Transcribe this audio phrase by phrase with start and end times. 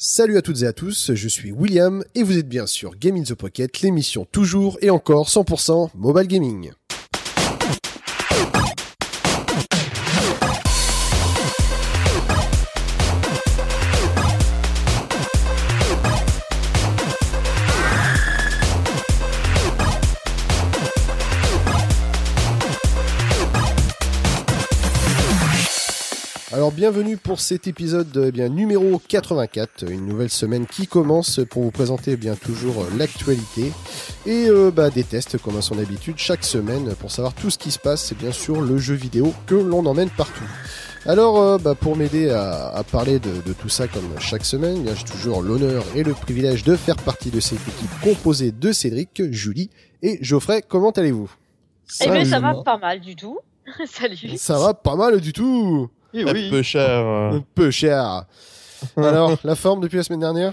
[0.00, 3.16] Salut à toutes et à tous, je suis William et vous êtes bien sûr Game
[3.16, 6.70] in the Pocket, l'émission toujours et encore 100% mobile gaming.
[26.68, 31.62] Alors bienvenue pour cet épisode eh bien numéro 84, une nouvelle semaine qui commence pour
[31.62, 33.72] vous présenter eh bien toujours l'actualité
[34.26, 37.56] et euh, bah, des tests comme à son habitude chaque semaine pour savoir tout ce
[37.56, 40.44] qui se passe, c'est bien sûr le jeu vidéo que l'on emmène partout.
[41.06, 44.76] Alors euh, bah, pour m'aider à, à parler de, de tout ça comme chaque semaine,
[44.80, 48.52] eh bien, j'ai toujours l'honneur et le privilège de faire partie de cette équipe composée
[48.52, 49.70] de Cédric, Julie
[50.02, 50.62] et Geoffrey.
[50.68, 51.30] Comment allez-vous?
[52.02, 53.38] Eh bien, ça va pas mal du tout.
[53.86, 54.36] Salut.
[54.36, 56.50] Ça va pas mal du tout Eh Un oui.
[56.50, 56.88] peu cher.
[56.88, 57.32] euh.
[57.38, 58.24] Un peu cher.
[58.96, 60.52] Alors, la forme depuis la semaine dernière?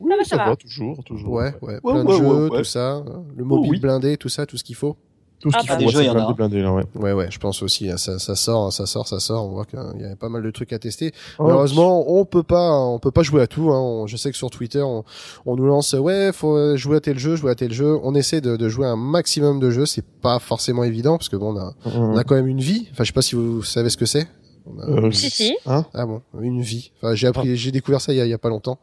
[0.00, 0.44] Oui, ça, ça va.
[0.50, 0.56] va.
[0.56, 1.32] toujours, toujours.
[1.34, 3.04] Ouais, ouais, Ouais, plein de ouais, jeux, tout ça, hein.
[3.36, 3.80] le mobile oui.
[3.80, 4.96] blindé, tout ça, tout ce qu'il faut.
[5.40, 5.74] Tout ce Ah qu'il bah.
[5.76, 6.32] faut, Déjà, il y en a.
[6.34, 6.84] blindés, là, ouais.
[6.94, 9.46] Ouais, ouais, je pense aussi, hein, ça, ça sort, ça sort, ça sort.
[9.46, 11.12] On voit qu'il y a pas mal de trucs à tester.
[11.38, 13.70] Oh, Malheureusement, on peut pas, on peut pas jouer à tout.
[13.70, 13.78] Hein.
[13.80, 15.04] On- Je sais que sur Twitter, on,
[15.46, 17.98] on nous lance, ouais, faut jouer à tel jeu, jouer à tel jeu.
[18.02, 19.86] On essaie de, de jouer un maximum de jeux.
[19.86, 22.88] C'est pas forcément évident parce que bon, on a, on a quand même une vie.
[22.92, 24.26] Enfin, je sais pas si vous savez ce que c'est.
[24.66, 25.56] On a- Euh, Si, si.
[25.66, 26.92] Hein Ah bon, une vie.
[26.98, 28.78] Enfin, j'ai appris, j'ai découvert ça il y a, il y a pas longtemps.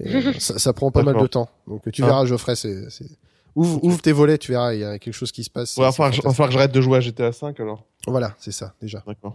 [0.00, 1.48] Et, euh, ça, ça prend pas mal de temps.
[1.66, 2.06] Donc tu Ah.
[2.06, 3.06] verras, Geoffrey, c'est, c'est...
[3.54, 5.76] Ouvre, ouvre tes volets, tu verras, il y a quelque chose qui se passe.
[5.78, 5.92] Ouais, il va
[6.32, 7.84] falloir que j'arrête de jouer à GTA 5 alors.
[8.06, 9.02] Voilà, c'est ça déjà.
[9.06, 9.34] D'accord.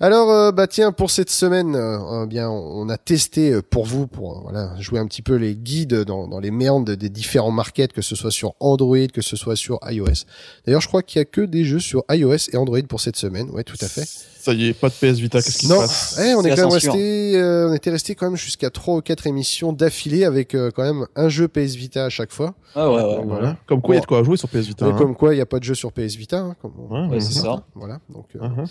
[0.00, 3.84] Alors, euh, bah tiens, pour cette semaine, euh, euh, bien, on a testé euh, pour
[3.86, 7.08] vous, pour euh, voilà, jouer un petit peu les guides dans, dans les méandres des
[7.08, 10.24] différents markets, que ce soit sur Android, que ce soit sur iOS.
[10.66, 13.16] D'ailleurs, je crois qu'il y a que des jeux sur iOS et Android pour cette
[13.16, 13.48] semaine.
[13.50, 14.04] Ouais, tout à fait.
[14.04, 16.20] Ça y est, pas de PS Vita, qu'est-ce qui se Non, passe?
[16.22, 19.00] Eh, on est quand même resté, euh, on était resté quand même jusqu'à trois ou
[19.00, 22.52] quatre émissions d'affilée avec euh, quand même un jeu PS Vita à chaque fois.
[22.74, 23.16] Ah ouais, ouais.
[23.16, 23.56] Donc, Voilà.
[23.66, 24.84] Comme quoi, il y a de quoi jouer sur PS Vita.
[24.84, 24.96] Hein.
[24.98, 26.40] comme quoi, il n'y a pas de jeu sur PS Vita.
[26.40, 26.72] hein, comme
[27.10, 27.42] Ouais, c'est ouais.
[27.42, 27.64] ça.
[27.74, 28.00] Voilà.
[28.10, 28.66] Donc, mhm.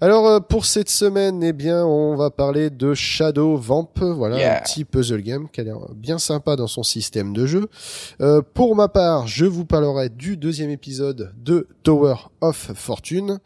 [0.00, 4.58] Alors euh, pour cette semaine, eh bien, on va parler de Shadow Vamp, voilà Yeah.
[4.58, 7.66] un petit puzzle game qui a l'air bien sympa dans son système de jeu.
[8.20, 13.38] Euh, pour ma part, je vous parlerai du deuxième épisode de Tower of Fortune.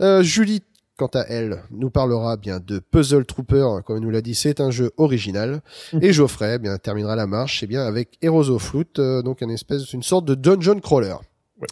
[0.00, 0.62] Euh, Julie,
[0.96, 4.58] quant à elle, nous parlera bien de Puzzle Trooper, comme elle nous l'a dit, c'est
[4.58, 5.60] un jeu original.
[6.00, 9.42] Et Geoffrey, eh bien, terminera la marche, eh bien, avec Heroes of Flute, euh, donc
[9.42, 11.16] une espèce, une sorte de dungeon crawler.
[11.60, 11.66] Ouais.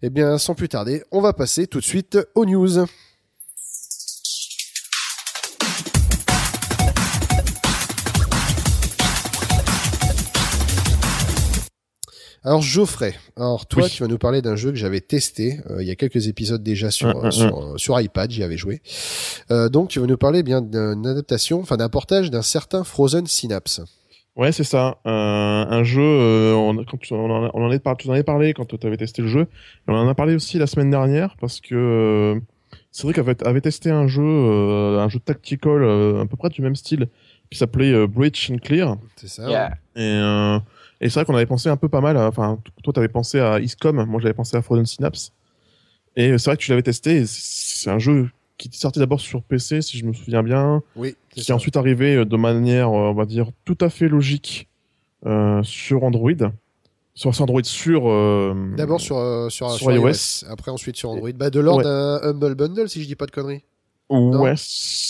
[0.00, 2.86] Eh bien, sans plus tarder, on va passer tout de suite aux news.
[12.46, 13.90] Alors Geoffrey, alors toi Oui.
[13.90, 16.62] tu vas nous parler d'un jeu que j'avais testé euh, il y a quelques épisodes
[16.62, 18.82] déjà sur Hum, euh, hum, sur, euh, sur iPad, j'y avais joué.
[19.50, 23.26] Euh, donc tu vas nous parler bien d'une adaptation, enfin d'un portage d'un certain Frozen
[23.26, 23.80] Synapse.
[24.36, 24.98] Ouais, c'est ça.
[25.06, 28.08] Euh, un jeu, euh, on, quand tu, on, en, a- on en est par- tu
[28.08, 29.42] en avais parlé quand tu avais testé le jeu.
[29.42, 29.46] Et
[29.90, 32.40] on en a parlé aussi la semaine dernière parce que euh,
[32.90, 36.60] Cédric avait, avait testé un jeu, euh, un jeu tactical euh, à peu près du
[36.62, 37.08] même style
[37.50, 38.96] qui s'appelait euh, Breach and Clear.
[39.16, 39.48] C'est ça.
[39.48, 39.70] Yeah.
[39.96, 40.58] Et, euh,
[41.04, 42.16] et c'est vrai qu'on avait pensé un peu pas mal.
[42.16, 45.30] à- Enfin, toi, t'avais pensé à ISCOM, moi j'avais pensé à Frozen Synapse.
[46.16, 47.18] Et c'est vrai que tu l'avais testé.
[47.18, 50.82] et C'est un jeu qui est sorti d'abord sur PC, si je me souviens bien,
[50.96, 51.14] Oui.
[51.30, 54.68] qui est ensuite arrivé euh, de manière, euh, on va dire, tout à fait logique
[55.26, 56.30] euh, sur Android.
[57.16, 58.08] Sur Android, sur.
[58.10, 60.44] euh, D'abord sur, euh, sur, sur sur iOS.
[60.50, 61.30] après ensuite sur Android.
[61.34, 62.20] Bah de l'ordre Ouais.
[62.22, 63.62] d'un Humble Bundle si je dis pas de conneries.
[64.10, 64.54] Ouais,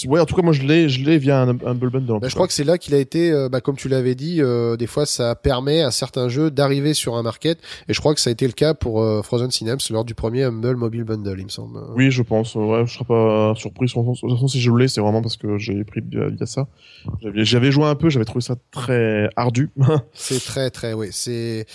[0.06, 2.12] ouais, en tout cas, moi je l'ai, je l'ai via un Humble Bundle.
[2.12, 4.14] en Bah, je crois que c'est là qu'il a été, euh, bah, comme tu l'avais
[4.14, 7.98] dit, euh, des fois ça permet à certains jeux d'arriver sur un market, et je
[7.98, 10.76] crois que ça a été le cas pour euh, Frozen Synapse lors du premier Humble
[10.76, 11.80] Mobile Bundle, il me semble.
[11.96, 12.54] Oui, je pense.
[12.54, 13.86] Ouais, je serais pas surpris.
[13.86, 16.68] De toute façon, si je l'ai, c'est vraiment parce que j'ai pris via, via ça.
[17.34, 19.70] J'avais, joué un peu, j'avais trouvé ça très ardu.
[20.14, 21.66] C'est très très, oui, c'est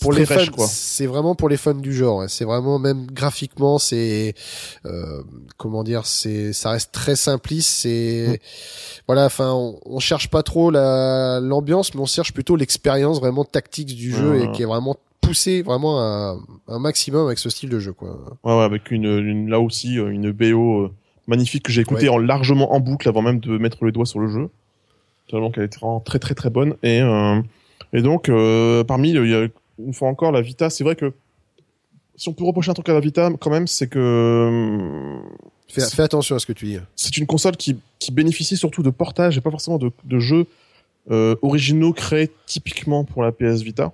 [0.00, 2.18] pour les fans, c'est vraiment pour les fans du genre.
[2.18, 2.28] ouais.
[2.28, 4.34] C'est vraiment même graphiquement, c'est
[4.86, 5.22] euh,
[5.56, 7.68] comment dire, c'est ça reste très simpliste.
[7.70, 8.36] C'est Mm.
[9.06, 13.44] voilà, enfin, on, on cherche pas trop la l'ambiance, mais on cherche plutôt l'expérience vraiment
[13.44, 14.44] tactique du jeu Ouais.
[14.44, 16.36] et qui est vraiment poussé vraiment à
[16.68, 18.16] un maximum avec ce style de jeu, quoi.
[18.44, 20.92] ouais, ouais, avec une, une, là aussi, euh, une BO euh,
[21.26, 24.20] magnifique que j'ai écouté en largement en boucle avant même de mettre le doigt sur
[24.20, 24.48] le jeu.
[25.30, 26.76] Tellement qu'elle était vraiment très très très bonne.
[26.82, 27.40] Et, euh,
[27.92, 29.46] et donc, euh, parmi, il y a
[29.78, 31.12] une fois encore la Vita, c'est vrai que
[32.18, 35.18] si on peut reprocher un truc à la Vita, quand même, c'est que euh,
[35.68, 36.78] Fais, fais attention à ce que tu dis.
[36.96, 40.46] c'est une console qui, qui bénéficie surtout de portage et pas forcément de, de jeux
[41.10, 43.92] euh, originaux créés typiquement pour la PS Vita.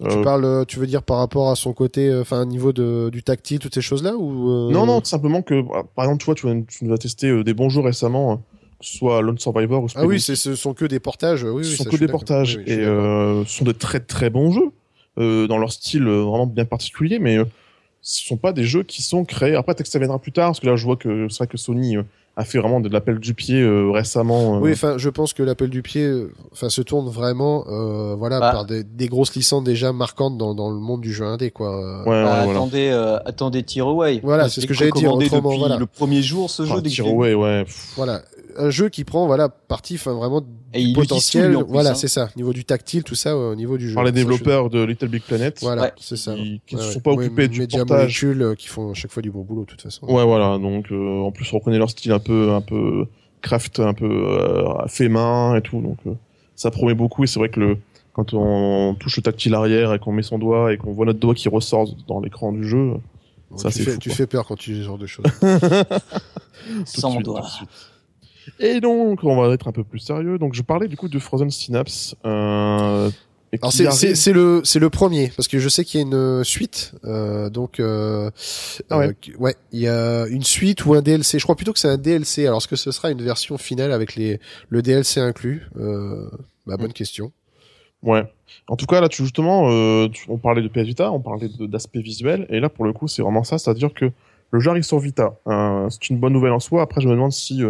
[0.00, 3.10] Tu Euh, parles, tu veux dire par rapport à son côté, euh, enfin, niveau de,
[3.10, 6.26] du tactile, toutes ces choses-là ou Non, non, tout simplement que, bah, par exemple, tu
[6.26, 8.36] vois, tu, vas- tu nous as testé des bons jeux récemment, euh,
[8.80, 11.42] soit Lone Survivor ou Ah oui, ce sont que des portages.
[11.42, 14.70] Oui, ce sont que des portages et ce sont de très très bons jeux
[15.18, 17.38] dans leur style vraiment bien particulier, mais
[18.02, 19.54] ce sont pas des jeux qui sont créés.
[19.54, 21.46] Après, peut-être que ça viendra plus tard, parce que là, je vois que c'est vrai
[21.46, 21.96] que Sony
[22.38, 24.56] a fait vraiment de l'appel du pied euh, récemment.
[24.56, 24.60] Euh.
[24.60, 26.08] Oui, enfin, je pense que l'appel du pied,
[26.52, 28.52] enfin, se tourne vraiment, euh, voilà, bah.
[28.52, 32.04] par des, des, grosses licences déjà marquantes dans, dans le monde du jeu indé, quoi.
[32.06, 34.20] Ouais, bah, attendez, euh, attendez, Tear Away.
[34.22, 35.14] Voilà, c'est ce que dire.
[35.14, 35.78] Autrement, depuis voilà.
[35.78, 36.74] le premier jour, ce jeu.
[36.76, 37.64] Ah, Tear Away, ouais.
[37.96, 38.22] Voilà,
[38.58, 40.42] un jeu qui prend voilà partie enfin vraiment
[40.74, 41.94] et du potentiel voilà hein.
[41.94, 43.94] c'est ça niveau du tactile tout ça au niveau du jeu.
[43.94, 45.58] Par les développeurs de Little Big Planet.
[45.62, 46.34] Voilà c'est ça.
[46.66, 48.24] Qui, ne sont pas occupés du portage.
[48.24, 50.06] Euh, qui font à chaque fois du bon boulot de toute façon.
[50.06, 53.06] Ouais voilà donc euh, en plus on reconnaît leur style un peu un peu
[53.40, 55.98] craft un peu euh, fait main et tout donc
[56.56, 57.78] ça promet beaucoup et c'est vrai que le
[58.12, 61.20] quand on touche le tactile arrière et qu'on met son doigt et qu'on voit notre
[61.20, 62.94] doigt qui ressort dans l'écran du jeu
[63.56, 65.24] ça tu, fais, tu fais peur quand tu dis ce genre de choses.
[66.84, 67.48] Sans doigt
[68.60, 70.38] et donc, on va être un peu plus sérieux.
[70.38, 72.14] Donc, je parlais du coup de Frozen Synapse.
[72.24, 73.10] Euh,
[73.62, 76.92] Alors c'est le c'est le premier parce que je sais qu'il y a une suite
[77.04, 78.30] euh, donc euh,
[78.90, 79.06] ah ouais.
[79.06, 81.88] Euh, ouais il y a une suite ou un DLC je crois plutôt que c'est
[81.88, 85.66] un DLC alors est-ce que ce sera une version finale avec les le DLC inclus?
[85.78, 86.28] Euh,
[86.66, 86.92] bah, bonne mm.
[86.92, 87.32] question
[88.02, 88.24] ouais
[88.66, 92.00] en tout cas là tu justement euh, on parlait de PS Vita on parlait d'aspect
[92.00, 94.10] visuel et là pour le coup c'est vraiment ça c'est à dire que
[94.50, 95.38] le jeu arrive sur Vita
[95.88, 97.62] c'est une bonne nouvelle en soi après je me demande si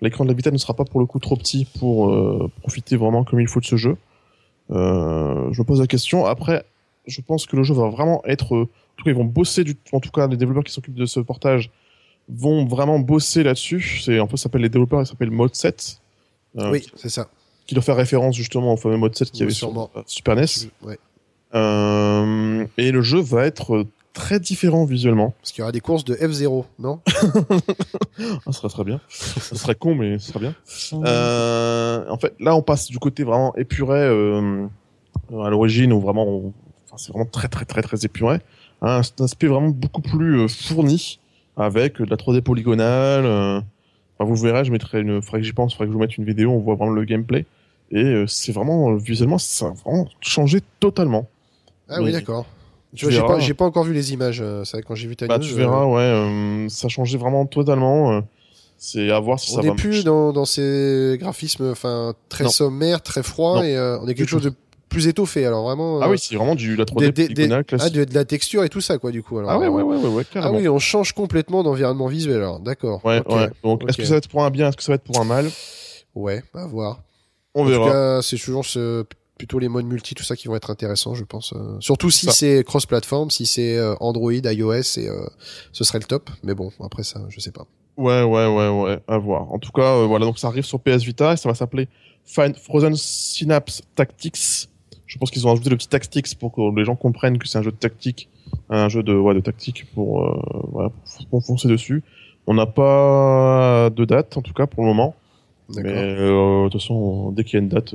[0.00, 2.96] L'écran de la Vita ne sera pas pour le coup trop petit pour euh, profiter
[2.96, 3.96] vraiment comme il faut de ce jeu.
[4.70, 6.26] Euh, je me pose la question.
[6.26, 6.64] Après,
[7.06, 8.54] je pense que le jeu va vraiment être.
[8.54, 9.76] Euh, en tout cas, ils vont bosser du.
[9.92, 11.70] En tout cas, les développeurs qui s'occupent de ce portage
[12.28, 14.00] vont vraiment bosser là-dessus.
[14.04, 16.00] C'est en fait, ça s'appelle les développeurs, ils s'appellent Mode 7.
[16.58, 17.28] Euh, oui, c'est ça.
[17.66, 20.46] Qui doit faire référence justement au fameux Mode 7 qui avait sur Super NES.
[21.54, 25.34] Euh, et le jeu va être très différent visuellement.
[25.42, 27.00] Parce qu'il y aura des courses de F0, non
[28.44, 28.98] Ça serait très bien.
[29.10, 30.54] ça serait con, mais ce serait bien.
[30.94, 34.66] Euh, en fait, là, on passe du côté vraiment épuré euh,
[35.30, 36.54] à l'origine, où vraiment,
[36.86, 38.38] enfin, c'est vraiment très, très, très, très épuré.
[38.80, 41.20] Un aspect vraiment beaucoup plus euh, fourni,
[41.58, 43.26] avec de la 3D polygonale.
[43.26, 43.60] Euh,
[44.18, 46.16] enfin, vous verrez, je mettrai une, faudrait que j'y pense, faudrait que je vous mette
[46.16, 47.44] une vidéo, on voit vraiment le gameplay.
[47.90, 51.28] Et euh, c'est vraiment, visuellement, ça a vraiment changé totalement.
[51.90, 52.46] Ah oui, d'accord.
[52.94, 54.40] Tu vois, j'ai pas, j'ai pas encore vu les images.
[54.40, 55.46] Euh, ça, quand j'ai vu ta bah, news.
[55.46, 58.22] Tu verras, euh, ouais, euh, ça changeait vraiment totalement.
[58.78, 59.68] c'est à voir si ça va.
[59.68, 64.14] On n'est plus dans, dans ces graphismes, enfin, très sommaires, très froids, et on est
[64.14, 64.52] quelque chose de
[64.88, 65.44] plus étoffé.
[65.44, 66.00] Alors vraiment.
[66.00, 68.68] Ah oui, c'est vraiment du la 3D des, des, ah, de, de, la texture et
[68.68, 69.38] tout ça, quoi, du coup.
[69.38, 72.36] Alors, ah ouais, ouais, ouais, ouais, Ah oui, on change complètement d'environnement visuel.
[72.36, 73.04] Alors, d'accord.
[73.04, 73.50] Ouais, ouais.
[73.62, 75.20] Donc, est-ce que ça va être pour un bien, est-ce que ça va être pour
[75.20, 75.50] un mal?
[76.14, 77.00] Ouais, à voir.
[77.54, 77.86] On en verra.
[77.86, 79.04] Tout cas, c'est toujours ce
[79.36, 81.52] plutôt les modes multi, tout ça qui vont être intéressants, je pense.
[81.52, 85.26] Euh, surtout si c'est cross-platform, si c'est euh, Android, iOS, et euh,
[85.72, 86.30] ce serait le top.
[86.42, 87.66] Mais bon, après ça, je sais pas.
[87.96, 89.52] Ouais, ouais, ouais, ouais, à voir.
[89.52, 91.88] En tout cas, voilà, donc ça arrive sur PS Vita et ça va s'appeler
[92.24, 94.68] Frozen Synapse Tactics.
[95.06, 97.58] Je pense qu'ils ont ajouté le petit Tactics pour que les gens comprennent que c'est
[97.58, 98.28] un jeu de tactique,
[98.68, 100.36] un jeu de ouais de tactique pour
[100.72, 100.90] voilà
[101.30, 102.02] pour foncer dessus.
[102.48, 105.14] On n'a pas de date en tout cas pour le moment.
[105.68, 107.94] Mais de toute façon, dès qu'il y a une date,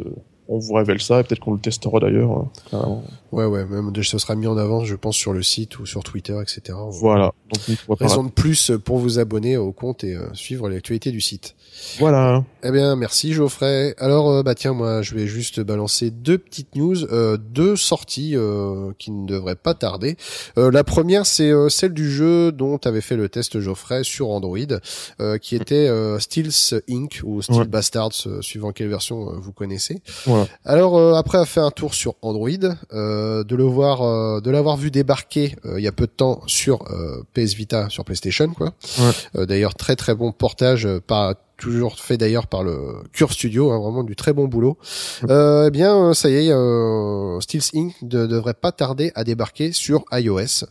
[0.52, 2.46] on vous révèle ça et peut-être qu'on le testera d'ailleurs.
[2.74, 3.02] Hein,
[3.32, 6.04] ouais, ouais, même ce sera mis en avant, je pense, sur le site ou sur
[6.04, 6.78] Twitter, etc.
[6.90, 7.34] Voilà.
[7.54, 11.56] Donc, raison de plus pour vous abonner au compte et euh, suivre l'actualité du site.
[12.00, 12.44] Voilà.
[12.64, 13.96] Eh bien, merci Geoffrey.
[13.98, 18.34] Alors, euh, bah tiens, moi, je vais juste balancer deux petites news, euh, deux sorties
[18.36, 20.18] euh, qui ne devraient pas tarder.
[20.58, 24.58] la première, c'est celle du jeu dont avait fait le test Geoffrey sur Android,
[25.42, 27.22] qui était Steels Inc.
[27.24, 30.02] ou Steel Bastards, suivant quelle version vous connaissez.
[30.66, 35.56] Alors, après avoir fait un tour sur Android, de le voir, de l'avoir vu débarquer
[35.78, 36.86] il y a peu de temps sur
[37.34, 38.74] PS Vita, sur PlayStation, quoi.
[39.36, 44.04] D'ailleurs, très très bon portage par toujours fait d'ailleurs par le Cure Studio, hein, vraiment
[44.04, 44.78] du très bon boulot.
[45.30, 47.94] Euh, eh bien, ça y est, euh, Steels Inc.
[48.02, 50.66] ne devrait pas tarder à débarquer sur iOS.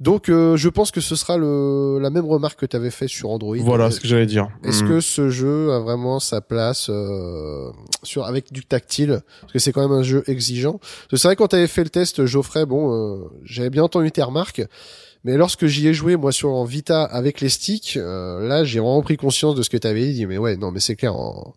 [0.00, 3.08] Donc, euh, je pense que ce sera le, la même remarque que tu avais fait
[3.08, 3.56] sur Android.
[3.58, 4.48] Voilà ce que j'allais dire.
[4.64, 4.88] Est-ce hmm.
[4.88, 7.70] que ce jeu a vraiment sa place euh,
[8.04, 9.22] sur avec du tactile?
[9.40, 10.78] Parce que c'est quand même un jeu exigeant.
[11.10, 14.22] C'est vrai quand tu avais fait le test, Geoffrey, bon, euh, j'avais bien entendu tes
[14.22, 14.62] remarques.
[15.24, 18.78] Mais lorsque j'y ai joué, moi, sur en Vita avec les sticks, euh, là, j'ai
[18.78, 20.26] vraiment pris conscience de ce que tu avais dit.
[20.26, 21.16] Mais ouais, non, mais c'est clair.
[21.16, 21.54] En,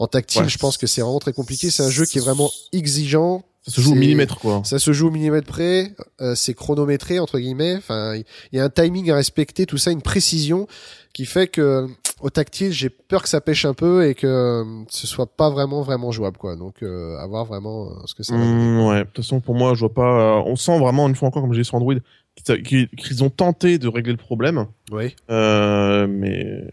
[0.00, 1.70] en tactile, je pense que c'est vraiment très compliqué.
[1.70, 3.44] C'est un jeu qui est vraiment exigeant.
[3.66, 4.60] Ça se joue au millimètre, quoi.
[4.64, 5.92] Ça se joue au millimètre près.
[6.20, 7.76] Euh, c'est chronométré entre guillemets.
[7.76, 10.66] Enfin, il y a un timing à respecter, tout ça, une précision
[11.14, 11.86] qui fait que
[12.20, 15.48] au tactile, j'ai peur que ça pêche un peu et que euh, ce soit pas
[15.48, 16.56] vraiment vraiment jouable, quoi.
[16.56, 18.36] Donc, euh, à voir vraiment ce que ça.
[18.36, 18.98] va mmh, ouais.
[19.00, 20.42] De toute façon, pour moi, je vois pas.
[20.44, 21.94] on sent vraiment une fois encore, comme j'ai dit sur Android,
[22.42, 24.66] qu'ils ont tenté de régler le problème.
[24.90, 25.14] Oui.
[25.30, 26.64] Euh, mais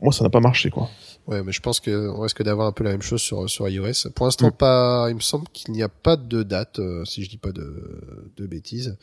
[0.00, 0.88] moi, ça n'a pas marché, quoi.
[1.28, 4.10] Ouais, mais je pense qu'on risque d'avoir un peu la même chose sur, sur iOS.
[4.14, 4.52] Pour l'instant, mm.
[4.52, 7.52] pas, il me semble qu'il n'y a pas de date, euh, si je dis pas
[7.52, 8.96] de, de bêtises.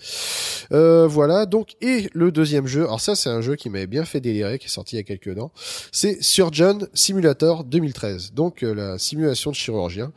[0.73, 4.03] Euh, voilà, donc, et le deuxième jeu, alors ça, c'est un jeu qui m'avait bien
[4.03, 5.51] fait délirer, qui est sorti il y a quelques temps.
[5.91, 8.33] C'est Surgeon Simulator 2013.
[8.33, 10.11] Donc, euh, la simulation de chirurgien.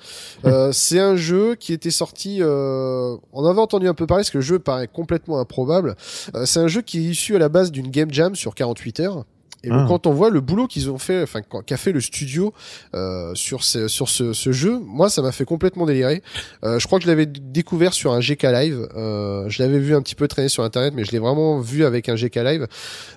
[0.44, 4.30] Euh, c'est un jeu qui était sorti, euh, on avait entendu un peu parler, parce
[4.30, 5.96] que le jeu paraît complètement improbable.
[6.44, 9.24] c'est un jeu qui est issu à la base d'une game jam sur 48 heures.
[9.64, 9.84] Et ah.
[9.86, 12.52] quand on voit le boulot qu'ils ont fait, enfin qu'a fait le studio
[12.94, 16.22] euh, sur ce, sur ce, ce, jeu, moi ça m'a fait complètement délirer.
[16.64, 18.88] Euh, je crois que je l'avais découvert sur un GK Live.
[18.96, 21.84] Euh, je l'avais vu un petit peu traîner sur internet, mais je l'ai vraiment vu
[21.84, 22.66] avec un GK Live.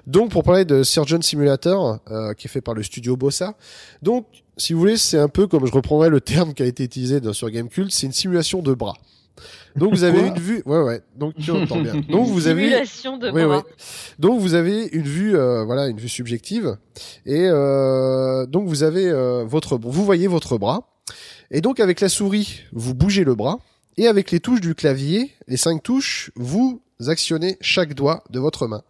[0.06, 3.56] Donc pour parler de Surgeon Simulator, euh, qui est fait par le studio Bossa.
[4.02, 6.84] Donc si vous voulez, c'est un peu comme je reprendrai le terme qui a été
[6.84, 8.96] utilisé sur Gamecult, c'est une simulation de bras.
[9.76, 11.02] Donc vous avez une vue, ouais ouais.
[11.16, 11.96] Donc tu entends bien.
[12.10, 13.62] Donc vous avez de ouais, ouais.
[14.20, 16.78] Donc vous avez une vue, euh, voilà, une vue subjective,
[17.26, 20.88] et euh, donc vous avez euh, votre, vous voyez votre bras,
[21.52, 23.60] et donc avec la souris vous bougez le bras,
[23.98, 28.68] et avec les touches du clavier, les cinq touches, vous actionnez chaque doigt de votre
[28.68, 28.84] main.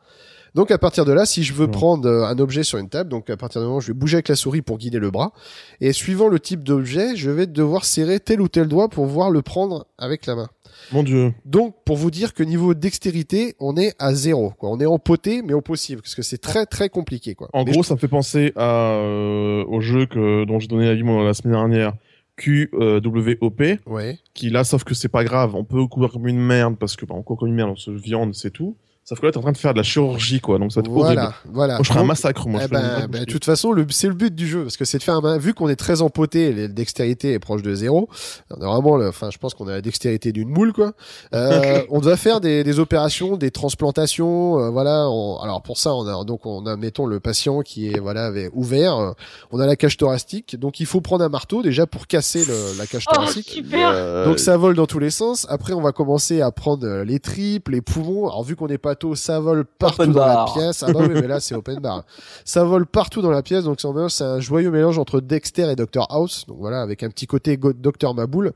[0.56, 3.10] Donc à partir de là, si je veux prendre euh, un objet sur une table,
[3.10, 5.12] donc à partir du moment où je vais bouger avec la souris pour guider le
[5.12, 5.34] bras,
[5.82, 9.30] et suivant le type d'objet, je vais devoir serrer tel ou tel doigt pour pouvoir
[9.30, 10.48] le prendre avec la main.
[10.94, 11.34] Mon dieu.
[11.44, 14.52] Donc pour vous dire que niveau dextérité, on est à zéro.
[14.52, 14.70] Quoi.
[14.70, 17.36] On est en poté, mais au possible, parce que c'est très très compliqué.
[17.36, 17.50] Quoi.
[17.52, 21.04] En gros, ça me fait penser à, euh, au jeu que dont j'ai donné l'avis
[21.04, 21.94] la semaine dernière.
[22.38, 24.20] QWOP, ouais.
[24.34, 27.06] qui là, sauf que c'est pas grave, on peut courir comme une merde parce que
[27.06, 28.76] bah, on court comme une merde, on se viande, c'est tout.
[29.08, 30.58] Sauf que là, t'es en train de faire de la chirurgie, quoi.
[30.58, 31.76] Donc ça te voilà, voilà.
[31.76, 32.62] Moi, je ferai un massacre, moi.
[32.66, 34.98] Eh ben, ben, de toute façon, le, c'est le but du jeu, parce que c'est
[34.98, 38.10] de faire un, vu qu'on est très empoté, la dextérité est proche de zéro.
[38.50, 40.94] On a vraiment, le, enfin, je pense qu'on a la dextérité d'une moule, quoi.
[41.36, 45.02] Euh, on doit faire des, des opérations, des transplantations, euh, voilà.
[45.02, 48.50] alors pour ça, on a donc on a mettons le patient qui est voilà avait
[48.54, 48.98] ouvert.
[48.98, 49.12] Euh,
[49.52, 52.78] on a la cage thoracique, donc il faut prendre un marteau déjà pour casser le,
[52.80, 53.50] la cage oh, thoracique.
[53.50, 54.26] Super.
[54.26, 55.46] Donc ça vole dans tous les sens.
[55.48, 58.28] Après, on va commencer à prendre les tripes, les poumons.
[58.28, 60.84] Alors vu qu'on est pas ça vole partout dans la pièce.
[60.84, 62.04] Ah bah oui, mais là c'est open bar.
[62.46, 66.06] Ça vole partout dans la pièce, donc c'est un joyeux mélange entre Dexter et Dr
[66.10, 66.46] House.
[66.48, 68.54] Donc voilà, avec un petit côté Dr Maboul.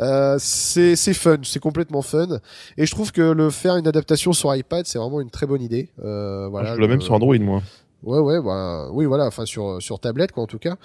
[0.00, 2.40] Euh, c'est c'est fun, c'est complètement fun.
[2.76, 5.62] Et je trouve que le faire une adaptation sur iPad, c'est vraiment une très bonne
[5.62, 5.88] idée.
[6.04, 6.74] Euh, voilà.
[6.74, 7.62] Je le même sur Android, moi.
[8.02, 10.76] Ouais, ouais, bah, oui, voilà, enfin sur sur tablette quoi en tout cas.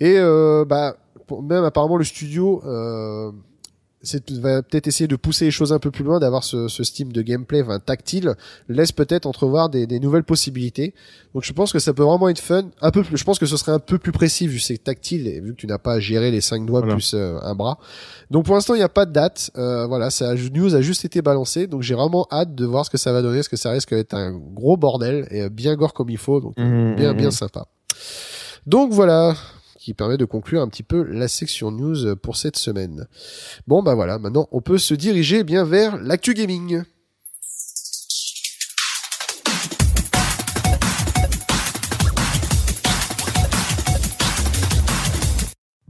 [0.00, 0.96] Et euh, bah
[1.42, 3.32] même apparemment le studio euh,
[4.40, 7.12] va peut-être essayer de pousser les choses un peu plus loin, d'avoir ce, ce style
[7.12, 8.34] de gameplay enfin, tactile,
[8.68, 10.94] laisse peut-être entrevoir des, des, nouvelles possibilités.
[11.34, 12.70] Donc je pense que ça peut vraiment être fun.
[12.80, 14.78] Un peu plus, je pense que ce serait un peu plus précis vu que c'est
[14.78, 17.54] tactile et vu que tu n'as pas à gérer les cinq doigts plus euh, un
[17.54, 17.78] bras.
[18.30, 19.50] Donc pour l'instant il n'y a pas de date.
[19.56, 22.90] Euh, voilà, ça news a juste été balancé, donc j'ai vraiment hâte de voir ce
[22.90, 25.94] que ça va donner, parce que ça risque d'être un gros bordel et bien gore
[25.94, 27.32] comme il faut, donc mmh, bien mmh, bien mmh.
[27.32, 27.66] sympa.
[28.66, 29.34] Donc voilà,
[29.86, 33.06] qui permet de conclure un petit peu la section news pour cette semaine.
[33.68, 36.82] Bon bah voilà, maintenant on peut se diriger bien vers l'actu gaming.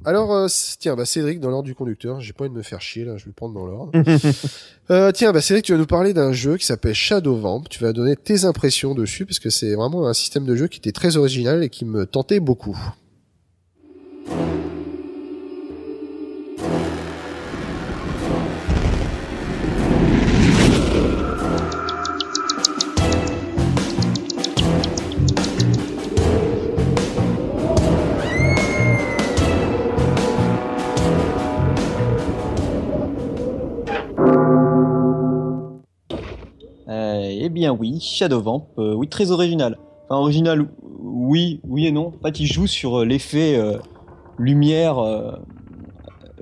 [0.05, 0.47] Alors, euh,
[0.79, 3.17] tiens, bah Cédric, dans l'ordre du conducteur, j'ai pas envie de me faire chier là,
[3.17, 3.93] je vais le prendre dans l'ordre.
[4.91, 7.63] euh, tiens, bah Cédric, tu vas nous parler d'un jeu qui s'appelle Shadowvamp.
[7.71, 10.81] Tu vas donner tes impressions dessus parce que c'est vraiment un système de jeu qui
[10.81, 12.79] était très original et qui me tentait beaucoup.
[37.47, 39.79] Eh bien oui, Shadowvamp, euh, oui très original.
[40.09, 40.67] Enfin original,
[40.99, 42.09] oui, oui et non.
[42.09, 43.79] En fait, joue sur euh, l'effet euh,
[44.39, 44.97] lumière,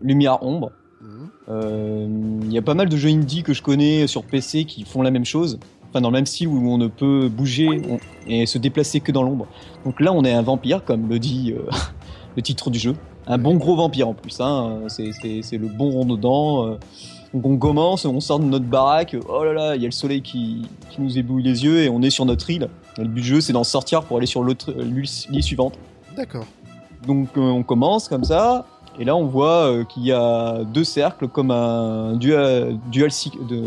[0.03, 0.73] lumière ombre.
[1.03, 2.41] Mhm.
[2.45, 5.03] Il y a pas mal de jeux indie que je connais sur PC qui font
[5.03, 5.59] la même chose.
[5.89, 7.69] Enfin dans le même style où on ne peut bouger
[8.27, 9.47] et se déplacer que dans l'ombre.
[9.85, 11.55] Donc là, on est un vampire, comme le dit
[12.37, 12.97] le titre du jeu.
[13.27, 14.41] Un bon gros vampire en plus.
[14.41, 14.81] Hein.
[14.89, 15.13] C'est
[15.53, 16.79] le bon rond dedans.
[17.35, 19.93] Donc on commence, on sort de notre baraque, oh là là, il y a le
[19.93, 22.69] soleil qui, nous éblouit les yeux et on est sur notre île.
[22.97, 25.77] le but du jeu, c'est d'en sortir pour aller sur l'autre l'île suivante.
[26.17, 26.47] D'accord.
[27.07, 28.67] Donc euh, on commence comme ça,
[28.99, 33.11] et là on voit euh, qu'il y a deux cercles comme un dual, dual,
[33.49, 33.63] de,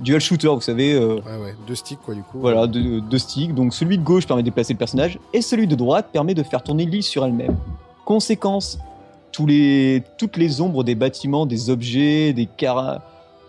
[0.00, 0.94] dual shooter, vous savez.
[0.94, 2.38] Euh, ouais, ouais, deux sticks quoi du coup.
[2.40, 3.54] Voilà, deux, deux sticks.
[3.54, 6.42] Donc celui de gauche permet de déplacer le personnage, et celui de droite permet de
[6.42, 7.56] faire tourner l'île sur elle-même.
[8.04, 8.78] Conséquence,
[9.32, 12.48] tous les, toutes les ombres des bâtiments, des objets, des,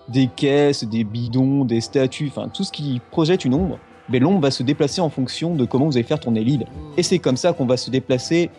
[0.09, 3.77] des caisses, des bidons, des statues, enfin tout ce qui projette une ombre,
[4.09, 6.65] ben, l'ombre va se déplacer en fonction de comment vous allez faire tourner l'île.
[6.97, 8.49] Et c'est comme ça qu'on va se déplacer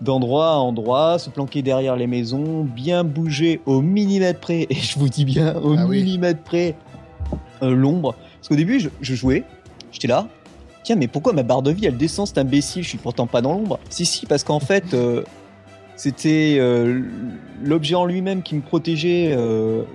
[0.00, 4.98] d'endroit à endroit, se planquer derrière les maisons, bien bouger au millimètre près, et je
[4.98, 6.02] vous dis bien au Ah oui.
[6.02, 6.74] millimètre près,
[7.62, 8.14] euh, l'ombre.
[8.36, 9.44] Parce qu'au début, je, je jouais,
[9.90, 10.28] j'étais là,
[10.84, 13.40] tiens, mais pourquoi ma barre de vie elle descend, cet imbécile, je suis pourtant pas
[13.42, 13.78] dans l'ombre.
[13.90, 15.22] Si, si, parce qu'en fait, euh,
[15.96, 17.02] c'était euh,
[17.62, 19.36] l'objet en lui-même qui me protégeait.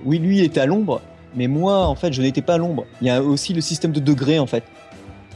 [0.04, 1.00] oui, lui, était à l'ombre,
[1.34, 2.84] mais moi, en fait, je n'étais pas à l'ombre.
[3.00, 4.64] Il y a aussi le système de degrés, en fait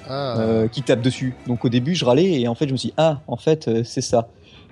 [0.09, 1.35] Ah, qui tape dessus.
[1.47, 3.83] Donc au début, je râlais et en fait, je me suis dit, ah, en fait,
[3.85, 4.29] c'est ça.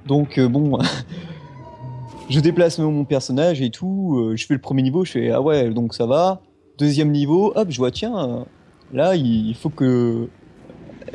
[0.07, 0.79] Donc euh, bon,
[2.31, 4.17] je déplace mon personnage et tout.
[4.19, 6.41] euh, je fais le premier niveau, je fais, ah ouais, donc ça va.
[6.79, 8.47] Deuxième niveau, hop, je vois, tiens,
[8.93, 10.29] là, il faut que.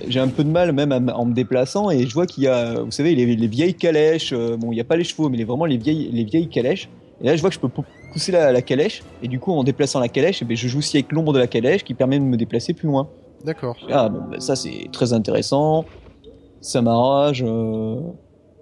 [0.07, 2.81] J'ai un peu de mal même en me déplaçant et je vois qu'il y a,
[2.81, 4.31] vous savez, les, les vieilles calèches.
[4.33, 6.47] euh, bon, il n'y a pas les chevaux, mais les, vraiment les vieilles, les vieilles
[6.47, 6.89] calèches.
[7.21, 7.83] Et là, je vois que je peux pou-
[8.13, 10.79] pousser la, la calèche et du coup, en déplaçant la calèche, eh ben, je joue
[10.79, 13.09] aussi avec l'ombre de la calèche qui permet de me déplacer plus loin.
[13.43, 13.75] d'accord.
[13.91, 15.85] Ah, bah, ça c'est très intéressant.
[16.61, 17.43] Ça m'arrache.
[17.45, 17.99] euh,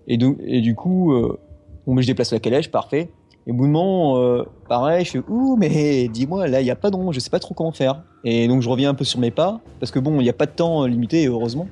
[0.09, 1.39] et, donc- et du coup, euh,
[1.87, 3.09] bon, mais je déplace la calèche, parfait.
[3.47, 6.71] Et au bout de moment, euh, pareil, je fais Ouh, mais dis-moi, là, il n'y
[6.71, 8.03] a pas d'ombre, je sais pas trop comment faire.
[8.23, 10.33] Et donc, je reviens un peu sur mes pas, parce que bon, il n'y a
[10.33, 11.67] pas de temps euh, limité, heureusement.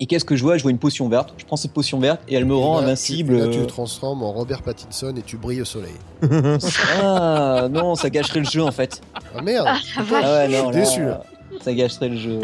[0.00, 0.56] Et qu'est-ce que je vois?
[0.58, 1.32] Je vois une potion verte.
[1.38, 3.34] Je prends cette potion verte et elle me rend là, invincible.
[3.36, 5.94] Tu, là, tu te transformes en Robert Pattinson et tu brilles au soleil.
[7.00, 9.00] Ah, non, ça gâcherait le jeu en fait.
[9.36, 9.78] Ah merde Ah.
[9.96, 11.22] Ah ouais, Je suis non, là, déçu, là.
[11.60, 12.40] Ça gâcherait le jeu.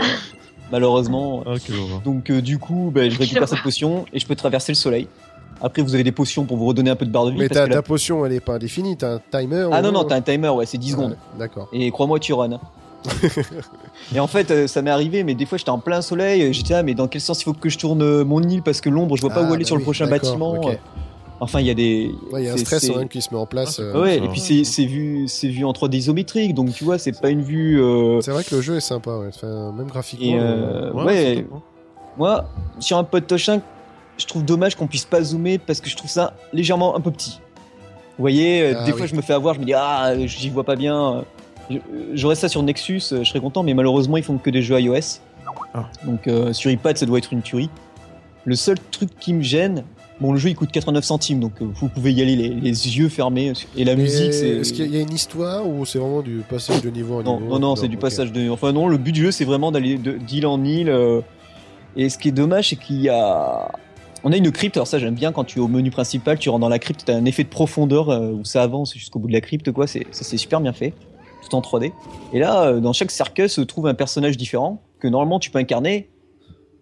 [0.72, 1.42] Malheureusement.
[1.46, 1.54] Ah.
[2.04, 5.08] Donc euh, du coup, bah, je récupère cette potion et je peux traverser le soleil.
[5.62, 7.38] Après, vous avez des potions pour vous redonner un peu de barre de vie.
[7.38, 9.80] Mais parce ta, que là- ta potion, elle est pas indéfinie, t'as un timer Ah
[9.80, 11.16] ou- non, non, t'as un timer, ouais, c'est 10 secondes.
[11.38, 11.68] D'accord.
[11.72, 12.58] Et crois-moi, tu run.
[14.14, 16.52] et en fait, euh, ça m'est arrivé, mais des fois, j'étais en plein soleil.
[16.52, 18.80] J'étais là, mais dans quel sens il faut que je tourne euh, mon île Parce
[18.80, 20.60] que l'ombre, je vois pas Ah, où aller bah sur le prochain bâtiment.
[21.42, 22.10] Enfin, il y a des.
[22.30, 23.80] Ouais, il y a un stress quand même qui se met en place.
[23.80, 26.84] Ah, euh, Ouais, Ça et puis c'est vu, c'est vu en 3D isométrique, donc tu
[26.84, 27.80] vois, c'est pas une vue.
[27.82, 29.28] euh, C'est vrai que le jeu est sympa, ouais.
[29.34, 30.26] Enfin, même graphiquement.
[30.26, 31.60] Et euh, Ouais, hein.
[32.18, 32.44] Moi,
[32.78, 33.62] sur un pod touch 5,
[34.18, 37.10] je trouve dommage qu'on puisse pas zoomer parce que je trouve ça légèrement un peu
[37.10, 37.40] petit.
[38.18, 38.98] Vous voyez, Ah des oui.
[38.98, 41.24] fois je me fais avoir, je me dis ah, j'y vois pas bien.
[41.70, 41.78] Je-
[42.12, 45.20] J'aurais ça sur Nexus, je serais content, mais malheureusement ils font que des jeux iOS.
[45.72, 45.86] Ah.
[46.04, 47.70] Donc euh, sur iPad ça doit être une tuerie.
[48.44, 49.84] Le seul truc qui me gêne,
[50.20, 52.98] bon le jeu il coûte 89 centimes, donc euh, vous pouvez y aller les, les
[52.98, 54.48] yeux fermés et la mais musique c'est.
[54.48, 57.38] Est-ce qu'il y a une histoire ou c'est vraiment du passage de niveau en niveau
[57.40, 58.48] non, non, c'est du passage de.
[58.50, 60.90] Enfin, non, le but du jeu, c'est vraiment d'aller d'île en île.
[60.90, 61.20] euh,
[61.96, 63.70] Et ce qui est dommage, c'est qu'il y a.
[64.22, 66.50] On a une crypte, alors ça j'aime bien quand tu es au menu principal, tu
[66.50, 69.28] rentres dans la crypte, t'as un effet de profondeur euh, où ça avance jusqu'au bout
[69.28, 69.86] de la crypte, quoi.
[69.86, 70.92] C'est, ça c'est super bien fait,
[71.42, 71.90] tout en 3D.
[72.34, 75.58] Et là, euh, dans chaque cercueil se trouve un personnage différent que normalement tu peux
[75.58, 76.10] incarner,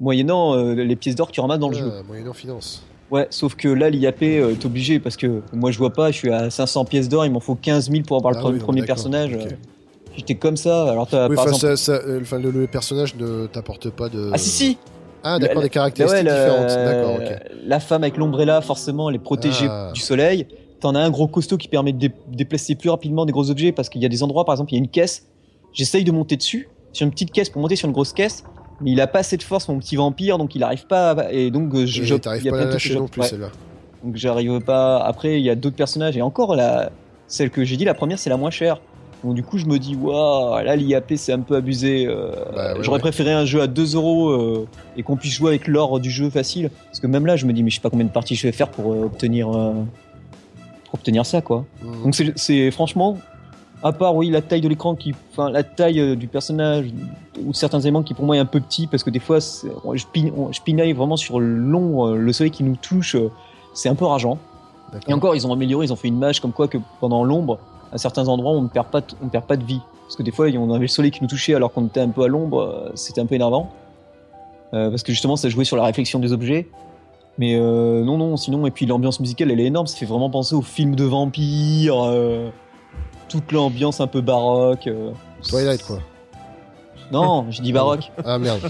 [0.01, 1.93] moyennant euh, les pièces d'or que tu ramasses dans le jeu.
[1.97, 2.85] Ah, moyennant finance.
[3.11, 6.17] Ouais, sauf que là, l'IAP, euh, t'es obligé parce que moi je vois pas, je
[6.19, 8.59] suis à 500 pièces d'or, il m'en faut 15 000 pour avoir le Ah oui,
[8.59, 9.33] premier personnage.
[9.33, 9.49] euh,
[10.17, 11.77] J'étais comme ça, alors t'as Oui, par exemple.
[11.77, 14.31] ça- ça- enfin, le, le personnage ne t'apporte pas de.
[14.33, 14.79] Ah si si
[15.25, 16.67] Ah, d'accord, des caractéristiques ouais, différentes.
[16.69, 17.53] D'accord, ok.
[17.67, 19.91] La femme avec l'ombrella, forcément, elle est protégée Ah.
[19.95, 20.47] du soleil.
[20.81, 23.73] T'en as un gros costaud qui permet de dé- déplacer plus rapidement des gros objets
[23.73, 25.27] parce qu'il y a des endroits, par exemple, il y a une caisse.
[25.73, 28.45] J'essaye de monter dessus, sur une petite caisse pour monter sur une grosse caisse,
[28.81, 31.11] mais il a pas assez de force, mon petit vampire, donc il arrive pas.
[31.13, 33.27] à- Et donc, euh, je, je- T'arrives pas à la lâcher non plus, ouais.
[33.29, 33.51] celle-là.
[34.05, 34.99] Donc j'arrive pas.
[35.05, 36.17] Après, il y a d'autres personnages.
[36.17, 36.91] Et encore, la...
[37.27, 38.81] celle que j'ai dit, la première, c'est la moins chère.
[39.25, 42.07] Donc du coup, je me dis, waouh, là, l'IAP, c'est un peu abusé.
[42.07, 43.01] euh, Bah, ouais, J'aurais ouais.
[43.01, 46.31] préféré un jeu à 2 euros euh, et qu'on puisse jouer avec l'or du jeu
[46.31, 46.71] facile.
[46.87, 48.47] Parce que même là, je me dis, mais je sais pas combien de parties je
[48.47, 49.73] vais faire pour euh, obtenir, euh,
[50.85, 51.65] pour obtenir ça, quoi.
[51.83, 52.03] Mhm.
[52.05, 53.19] Donc c'est franchement,
[53.83, 56.87] à part oui la taille de l'écran qui, enfin la taille euh, du personnage
[57.45, 59.39] ou de certains éléments qui pour moi est un peu petit parce que des fois
[59.41, 63.15] je, pin- on- je pinaille vraiment sur le long, euh, le soleil qui nous touche,
[63.15, 63.31] euh,
[63.75, 64.39] c'est un peu rageant.
[65.07, 67.59] Et encore ils ont amélioré, ils ont fait une mage comme quoi que pendant l'ombre,
[67.93, 70.23] à certains endroits on ne perd pas, de- on perd pas de vie parce que
[70.23, 72.29] des fois on avait le soleil qui nous touchait alors qu'on était un peu à
[72.29, 73.71] l'ombre, c'était un peu énervant
[74.75, 76.69] Euh, parce que justement ça jouait sur la réflexion des objets.
[77.39, 80.29] Mais euh, non, non, sinon, et puis l'ambiance musicale, elle est énorme, ça fait vraiment
[80.29, 82.51] penser aux films de vampires, euh,
[83.29, 84.87] toute l'ambiance un peu baroque.
[84.87, 85.13] euh.
[85.49, 86.01] Twilight, quoi.
[87.13, 88.11] Non, je dis baroque.
[88.25, 88.61] Ah merde.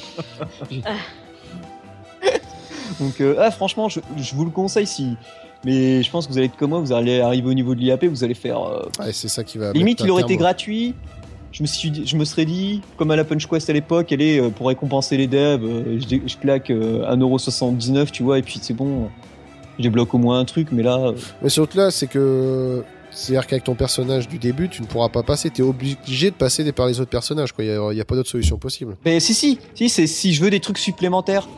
[3.01, 5.17] Donc, euh, ah, franchement, je, je vous le conseille si.
[5.65, 7.81] Mais je pense que vous allez être comme moi, vous allez arriver au niveau de
[7.81, 8.61] l'IAP, vous allez faire.
[8.63, 9.73] euh, Ouais, c'est ça qui va.
[9.73, 10.41] limite, mettre il aurait été terme.
[10.41, 10.95] gratuit.
[11.51, 14.13] Je me, suis, dit- je me serais dit, comme à la Punch Quest à l'époque,
[14.13, 18.23] elle est euh, pour récompenser les devs, euh, je, dé- je claque euh, 1,79€, tu
[18.23, 19.09] vois, et puis c'est bon.
[19.79, 20.97] Je débloque au moins un truc, mais là.
[20.99, 22.85] euh, Mais surtout là, c'est que.
[23.11, 25.51] C'est-à-dire qu'avec ton personnage du début, tu ne pourras pas passer.
[25.51, 27.65] T'es obligé de passer par les autres personnages, quoi.
[27.65, 28.97] Il y a, y a pas d'autre solution possible.
[29.05, 31.49] Mais si, si, si, si je veux des trucs supplémentaires.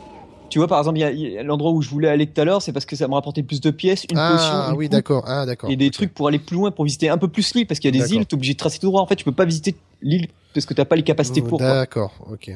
[0.49, 0.99] Tu vois, par exemple,
[1.45, 3.61] l'endroit où je voulais aller tout à l'heure, c'est parce que ça me rapportait plus
[3.61, 5.23] de pièces, une potion, ah une oui, d'accord.
[5.25, 5.71] Ah d'accord.
[5.71, 7.95] et des trucs pour aller plus loin, pour visiter un peu plus l'île, parce qu'il
[7.95, 9.01] y a des îles, t'es obligé de tracer tout droit.
[9.01, 11.59] En fait, tu peux pas visiter l'île parce que t'as pas les capacités Oh, pour.
[11.59, 12.13] D'accord.
[12.29, 12.51] Ok.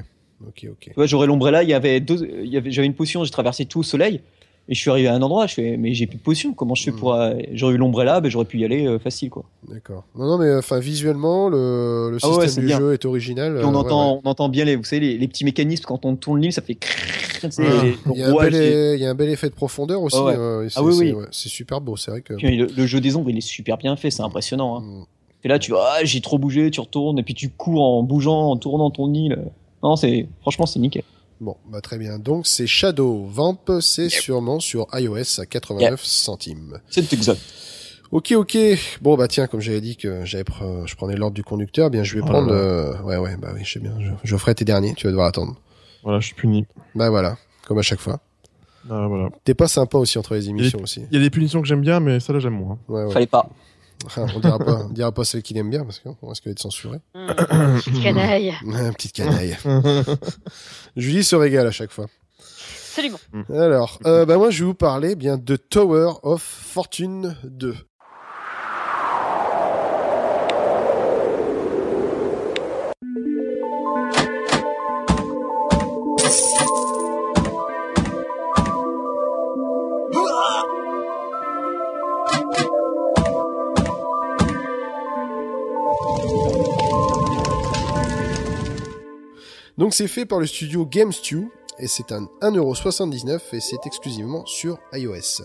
[0.45, 0.67] Ok.
[0.69, 0.77] Ok.
[0.81, 3.31] Tu vois, j'aurais l'ombrella, il y avait deux, il y avait, j'avais une potion, j'ai
[3.31, 4.19] traversé tout au soleil.
[4.67, 6.53] Et je suis arrivé à un endroit, je fais, mais j'ai plus de potion.
[6.53, 7.13] Comment je fais pour.
[7.13, 9.43] euh, J'aurais eu l'ombrella, ben j'aurais pu y aller euh, facile, quoi.
[9.69, 10.05] D'accord.
[10.15, 12.79] Non, non, mais enfin, visuellement, le, le Ah système du bien.
[12.79, 13.57] jeu est original.
[13.57, 14.21] Puis on euh, ouais, entend, ouais.
[14.23, 16.63] on entend bien les, vous savez, les, les petits mécanismes quand on tourne l'île, ça
[16.63, 16.77] fait.
[17.43, 20.17] Il y, a un bel, les- il y a un bel effet de profondeur aussi.
[20.19, 21.13] Ah euh, c'est- Ah oui, oui.
[21.31, 22.33] super beau, c'est vrai que.
[22.33, 24.77] Puis le, le jeu des ombres, il est super bien fait, c'est impressionnant.
[24.77, 24.81] Hein.
[24.81, 25.03] Mm.
[25.43, 28.01] Et là, tu vois, ah, j'ai trop bougé, tu retournes, et puis tu cours en
[28.01, 29.37] bougeant, en tournant ton île.
[29.83, 31.03] Non, c'est, franchement, c'est nickel.
[31.41, 32.17] Bon, bah très bien.
[32.17, 36.79] Donc c'est Shadow Vamp, c'est sûrement sur iOS à 89 centimes.
[36.89, 37.41] C'est exact.
[38.11, 38.57] Ok, ok.
[39.01, 41.89] Bon bah tiens, comme j'avais dit que j'avais pre- je prenais l'ordre du conducteur, eh
[41.89, 42.47] bien je vais Oh prendre.
[42.47, 42.61] là là.
[42.61, 43.93] euh, Ouais, ouais, bah oui, je sais bien.
[43.99, 44.93] Je, je ferai tes derniers.
[44.95, 45.55] Tu vas devoir attendre.
[46.03, 46.65] Voilà, je suis puni.
[46.93, 48.19] Bah voilà, comme à chaque fois.
[48.89, 49.29] Ah, voilà.
[49.43, 51.01] T'es pas sympa aussi entre les émissions aussi.
[51.11, 52.77] Il y a des punitions que j'aime bien, mais ça là j'aime moins.
[52.87, 53.11] Ouais, ouais.
[53.11, 53.49] Fallait pas.
[54.15, 56.59] Ah, on dira pas, on dira pas celle qu'il aime bien parce qu'on risque d'être
[56.61, 56.99] censuré.
[57.13, 57.27] Mmh,
[57.77, 58.53] petite canaille.
[58.73, 59.57] Ah, petite canaille.
[60.95, 62.07] Julie se régale à chaque fois.
[62.89, 63.19] Absolument.
[63.49, 67.75] Alors, euh, bah moi je vais vous parler eh bien de Tower of Fortune 2.
[89.77, 94.79] Donc c'est fait par le studio GameStew et c'est un 1,79€ et c'est exclusivement sur
[94.93, 95.43] iOS.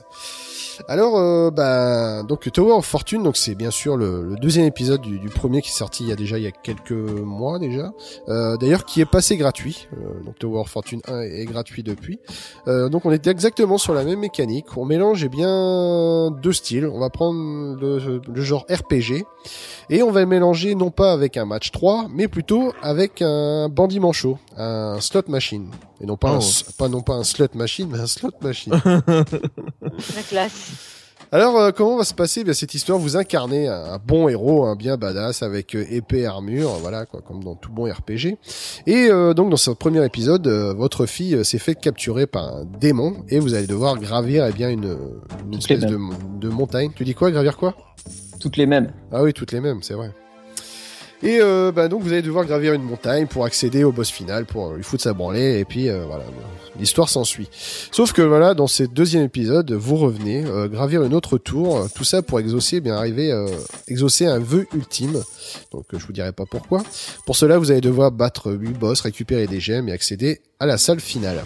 [0.88, 5.00] Alors, euh, bah, donc Tower of Fortune, donc c'est bien sûr le, le deuxième épisode
[5.00, 7.58] du, du premier qui est sorti il y a déjà il y a quelques mois
[7.58, 7.92] déjà.
[8.28, 9.88] Euh, D'ailleurs, qui est passé gratuit.
[9.94, 12.18] Euh, donc Tower of Fortune 1 est, est gratuit depuis.
[12.68, 14.76] Euh, donc on est exactement sur la même mécanique.
[14.76, 16.86] On mélange eh bien deux styles.
[16.86, 19.24] On va prendre le, le genre RPG
[19.90, 23.68] et on va le mélanger non pas avec un match 3, mais plutôt avec un
[23.68, 25.68] bandit manchot, un slot machine.
[26.02, 26.36] Et non pas, Oh.
[26.42, 28.72] un, pas non pas un slot machine, mais un slot machine.
[29.82, 30.69] La classe.
[31.32, 34.64] Alors, euh, comment va se passer bien, cette histoire Vous incarnez un, un bon héros,
[34.64, 38.36] un bien badass avec euh, épée, armure, voilà, quoi, comme dans tout bon RPG.
[38.88, 42.64] Et euh, donc, dans ce premier épisode, euh, votre fille s'est fait capturer par un
[42.64, 44.96] démon et vous allez devoir gravir eh bien une,
[45.46, 45.98] une espèce de,
[46.40, 46.90] de montagne.
[46.96, 47.76] Tu dis quoi Gravir quoi?
[48.40, 48.90] Toutes les mêmes.
[49.12, 50.10] Ah oui, toutes les mêmes, c'est vrai.
[51.22, 54.46] Et euh, bah, donc vous allez devoir gravir une montagne pour accéder au boss final,
[54.46, 56.24] pour lui foutre sa branlée, et puis euh, voilà,
[56.78, 57.48] l'histoire s'ensuit.
[57.92, 62.04] Sauf que voilà, dans ce deuxième épisode, vous revenez, euh, gravir une autre tour, tout
[62.04, 63.48] ça pour exaucer, eh bien arriver, euh,
[63.86, 65.22] exaucer un vœu ultime.
[65.72, 66.82] Donc je vous dirai pas pourquoi.
[67.26, 70.78] Pour cela, vous allez devoir battre 8 boss, récupérer des gemmes et accéder à la
[70.78, 71.44] salle finale.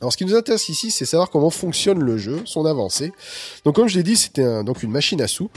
[0.00, 3.12] Alors, ce qui nous intéresse ici, c'est savoir comment fonctionne le jeu, son avancée.
[3.64, 5.50] Donc, comme je l'ai dit, c'était un- donc une machine à sous.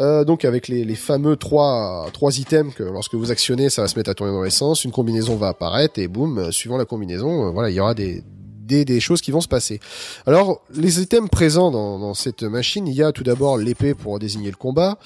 [0.00, 3.96] Euh, donc avec les, fameux trois, trois items que lorsque vous actionnez, ça va se
[3.98, 6.84] mettre à tourner dans les sens, une combinaison va apparaître et boum, euh, suivant la
[6.84, 8.22] combinaison, euh, voilà, il y aura des,
[8.68, 9.80] des, des choses qui vont se passer.
[10.26, 14.18] Alors les items présents dans, dans cette machine, il y a tout d'abord l'épée pour
[14.18, 14.98] désigner le combat,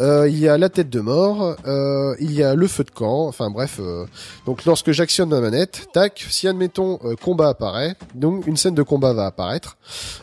[0.00, 2.90] euh, il y a la tête de mort, euh, il y a le feu de
[2.90, 3.78] camp, enfin bref.
[3.80, 4.06] euh,
[4.46, 8.82] donc lorsque j'actionne ma manette, tac, si admettons euh, combat apparaît, donc une scène de
[8.82, 9.76] combat va apparaître.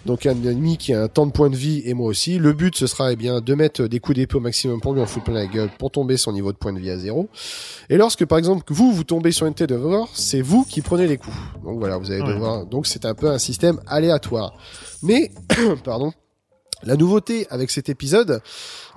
[0.06, 2.38] Donc un ennemi qui a un temps de points de vie et moi aussi.
[2.40, 5.02] Le but ce sera eh bien de mettre des coups d'épée au maximum pour lui
[5.02, 7.28] en foutre plein la gueule pour tomber son niveau de points de vie à zéro.
[7.90, 10.82] Et lorsque par exemple vous vous tombez sur une tête de mort, c'est vous qui
[10.82, 11.36] prenez les coups.
[11.64, 12.28] Donc voilà, vous allez Ouais.
[12.34, 12.66] devoir.
[12.66, 14.54] Donc c'est un peu un système aléatoire.
[15.04, 15.32] Mais
[15.84, 16.12] pardon.
[16.84, 18.42] La nouveauté avec cet épisode,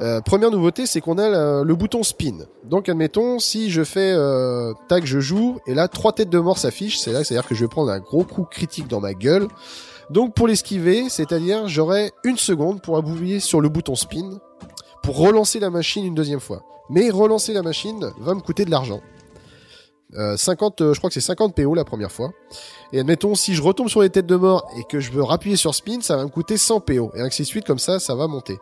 [0.00, 2.40] euh, première nouveauté, c'est qu'on a le bouton spin.
[2.64, 6.58] Donc, admettons, si je fais euh, tac, je joue, et là, trois têtes de mort
[6.58, 9.48] s'affichent, c'est là, c'est-à-dire que je vais prendre un gros coup critique dans ma gueule.
[10.10, 14.38] Donc, pour l'esquiver, c'est-à-dire, j'aurai une seconde pour appuyer sur le bouton spin
[15.02, 16.62] pour relancer la machine une deuxième fois.
[16.90, 19.00] Mais relancer la machine va me coûter de l'argent.
[20.14, 22.32] Euh, 50, euh, je crois que c'est 50 PO la première fois.
[22.92, 25.56] Et admettons, si je retombe sur les têtes de mort et que je veux rappuyer
[25.56, 27.12] sur spin, ça va me coûter 100 PO.
[27.14, 28.58] Et ainsi de suite, comme ça, ça va monter.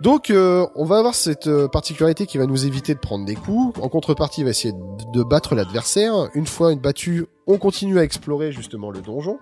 [0.00, 3.34] Donc, euh, on va avoir cette euh, particularité qui va nous éviter de prendre des
[3.34, 3.78] coups.
[3.80, 6.28] En contrepartie, il va essayer de, de battre l'adversaire.
[6.34, 9.38] Une fois une battue, on continue à explorer justement le donjon.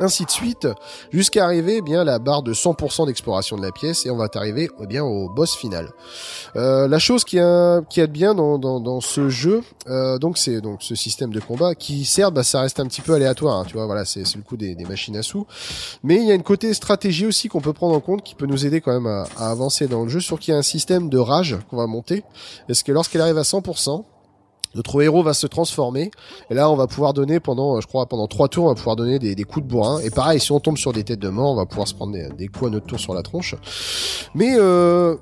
[0.00, 0.66] Ainsi de suite,
[1.10, 4.28] jusqu'à arriver eh bien la barre de 100% d'exploration de la pièce et on va
[4.34, 5.92] arriver eh bien au boss final.
[6.56, 10.82] Euh, la chose qui a qui bien dans, dans, ce jeu, euh, donc c'est donc
[10.82, 13.74] ce système de combat qui certes bah, ça reste un petit peu aléatoire, hein, tu
[13.74, 15.46] vois voilà c'est le coup des, machines à sous,
[16.02, 18.46] mais il y a une côté stratégie aussi qu'on peut prendre en compte qui peut
[18.46, 21.08] nous aider quand même à, avancer dans le jeu, sur qu'il y a un système
[21.08, 22.24] de rage qu'on va monter,
[22.68, 24.04] est-ce que lorsqu'elle arrive à 100%
[24.74, 26.10] notre héros va se transformer.
[26.50, 28.96] Et là on va pouvoir donner pendant je crois pendant trois tours on va pouvoir
[28.96, 30.00] donner des, des coups de bourrin.
[30.00, 32.12] Et pareil si on tombe sur des têtes de mort on va pouvoir se prendre
[32.12, 33.54] des, des coups à notre tour sur la tronche.
[34.34, 35.16] Mais euh,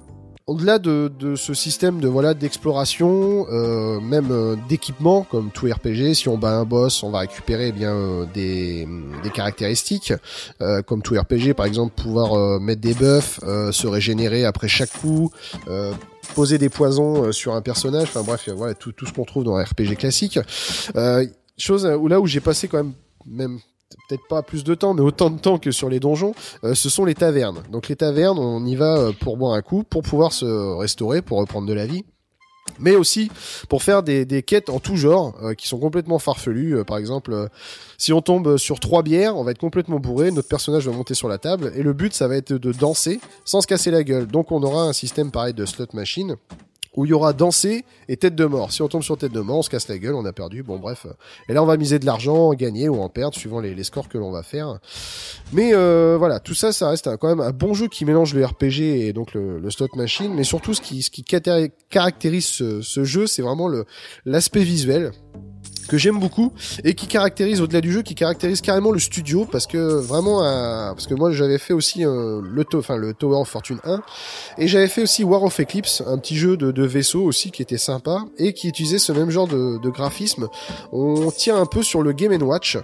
[0.50, 6.14] au-delà de, de ce système de voilà d'exploration, euh, même euh, d'équipement comme tout RPG,
[6.14, 8.88] si on bat un boss, on va récupérer eh bien euh, des,
[9.22, 10.12] des caractéristiques,
[10.60, 14.66] euh, comme tout RPG par exemple pouvoir euh, mettre des buffs, euh, se régénérer après
[14.66, 15.30] chaque coup,
[15.68, 15.92] euh,
[16.34, 19.44] poser des poisons euh, sur un personnage, enfin bref voilà tout, tout ce qu'on trouve
[19.44, 20.38] dans un RPG classique.
[20.96, 21.26] Euh,
[21.58, 22.92] chose où là où j'ai passé quand même
[23.26, 23.60] même
[24.08, 26.88] peut-être pas plus de temps, mais autant de temps que sur les donjons, euh, ce
[26.88, 27.62] sont les tavernes.
[27.70, 31.22] Donc les tavernes, on y va euh, pour boire un coup, pour pouvoir se restaurer,
[31.22, 32.04] pour reprendre de la vie.
[32.78, 33.30] Mais aussi
[33.68, 36.78] pour faire des, quêtes en tout genre euh, qui sont complètement farfelues.
[36.78, 37.48] Euh, par exemple, euh,
[37.98, 41.14] si on tombe sur trois bières, on va être complètement bourré, notre personnage va monter
[41.14, 44.02] sur la table et le but ça va être de danser sans se casser la
[44.02, 44.26] gueule.
[44.26, 46.36] Donc on aura un système pareil de slot machine
[46.96, 48.72] où il y aura danser et tête de mort.
[48.72, 50.62] Si on tombe sur tête de mort, on se casse la gueule, on a perdu.
[50.62, 51.06] Bon, bref.
[51.48, 53.84] Et là, on va miser de l'argent, en gagner ou en perdre, suivant les, les
[53.84, 54.78] scores que l'on va faire.
[55.52, 58.34] Mais euh, voilà, tout ça, ça reste un- quand même un bon jeu qui mélange
[58.34, 60.34] le RPG et donc le, le slot machine.
[60.34, 63.70] Mais surtout, ce qui, ce qui caté- caractérise ce, ce jeu, c'est vraiment
[64.24, 65.12] l'aspect visuel
[65.90, 66.52] que j'aime beaucoup
[66.84, 70.90] et qui caractérise au-delà du jeu qui caractérise carrément le studio parce que vraiment euh,
[70.92, 74.00] parce que moi j'avais fait aussi euh, le to- enfin le Tower of Fortune 1
[74.58, 77.60] et j'avais fait aussi War of Eclipse un petit jeu de, de vaisseau aussi qui
[77.60, 80.48] était sympa et qui utilisait ce même genre de, de graphisme.
[80.92, 82.78] On tire un peu sur le Game Watch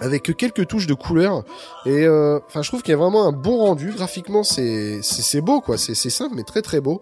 [0.00, 1.44] avec quelques touches de couleurs
[1.86, 3.92] et euh, enfin je trouve qu'il y a vraiment un bon rendu.
[3.96, 5.78] Graphiquement c'est c'est beau quoi.
[5.78, 7.00] C'est c'est simple mais très très beau.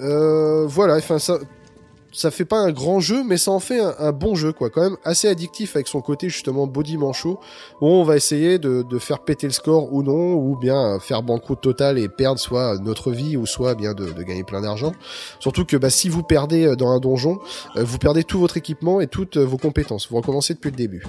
[0.00, 1.38] Euh, voilà, enfin ça,
[2.14, 4.70] ça fait pas un grand jeu, mais ça en fait un, bon jeu, quoi.
[4.70, 7.38] Quand même assez addictif avec son côté justement body manchot,
[7.80, 11.22] où on va essayer de, de faire péter le score ou non, ou bien faire
[11.22, 14.92] banqueroute total et perdre soit notre vie ou soit bien de, de gagner plein d'argent.
[15.40, 17.40] Surtout que bah, si vous perdez euh, dans un donjon,
[17.76, 20.08] euh, vous perdez tout votre équipement et toutes euh, vos compétences.
[20.08, 21.04] Vous recommencez depuis le début.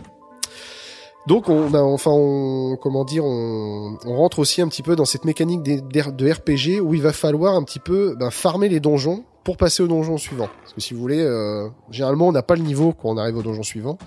[1.28, 5.06] Donc on a enfin on comment dire on, on rentre aussi un petit peu dans
[5.06, 9.24] cette mécanique de RPG où il va falloir un petit peu ben, farmer les donjons
[9.46, 10.50] pour passer au donjon suivant.
[10.62, 13.38] Parce que si vous voulez, euh, généralement on n'a pas le niveau quand on arrive
[13.38, 13.98] au donjon suivant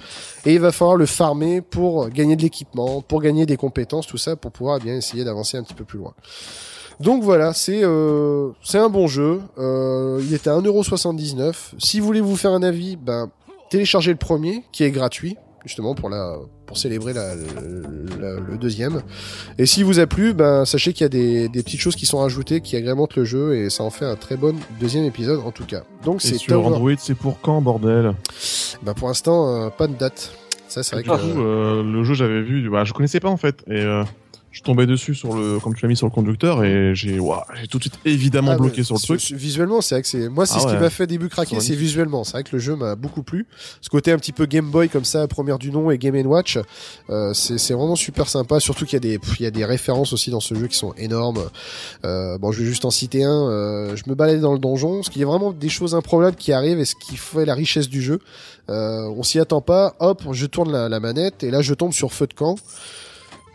[0.45, 4.19] et il va falloir le farmer pour gagner de l'équipement, pour gagner des compétences, tout
[4.19, 6.13] ça pour pouvoir eh bien essayer d'avancer un petit peu plus loin.
[7.01, 9.41] Donc voilà, c'est euh, un bon jeu.
[9.57, 11.55] Euh, il était à 1,79€.
[11.79, 13.31] Si vous voulez vous faire un avis, ben
[13.71, 19.03] téléchargez le premier qui est gratuit justement pour la pour célébrer la, la- le deuxième.
[19.59, 22.07] Et s'il vous a plu, ben sachez qu'il y a des, des petites choses qui
[22.07, 25.41] sont rajoutées qui agrémentent le jeu et ça en fait un très bon deuxième épisode
[25.45, 25.83] en tout cas.
[26.05, 28.13] Donc c'est sur Tower- Android, c'est pour quand, bordel?
[28.83, 30.33] Ben, pour l'instant euh, pas de date.
[30.69, 33.39] Ça c'est vrai que coup, euh, le jeu, j'avais vu, bah, je connaissais pas en
[33.39, 34.05] fait, et euh,
[34.59, 37.47] je tombais dessus sur le, comme tu l'as mis sur le conducteur, et j'ai, ouah,
[37.61, 39.21] j'ai tout de suite évidemment Ah, bloqué sur le truc.
[39.31, 41.77] Visuellement, c'est vrai que c'est moi, c'est Ah ce qui m'a fait début craquer, C'est
[41.77, 42.25] visuellement.
[42.25, 43.47] C'est vrai que le jeu m'a beaucoup plu.
[43.81, 46.59] Ce côté un petit peu Game Boy comme ça, première du nom et Game Watch,
[47.09, 48.59] euh, c'est c'est vraiment super sympa.
[48.59, 50.77] Surtout qu'il y a des il y a des références aussi dans ce jeu qui
[50.77, 51.45] sont énormes.
[52.05, 53.49] Euh, bon, je vais juste en citer un.
[53.49, 56.53] Euh, je me baladais dans le donjon, ce qui est vraiment des choses improbables qui
[56.53, 58.19] arrivent et ce qui fait la richesse du jeu.
[58.71, 59.95] Euh, on s'y attend pas.
[60.01, 62.57] Hop, je tourne la, la manette et là je tombe sur feu de camp.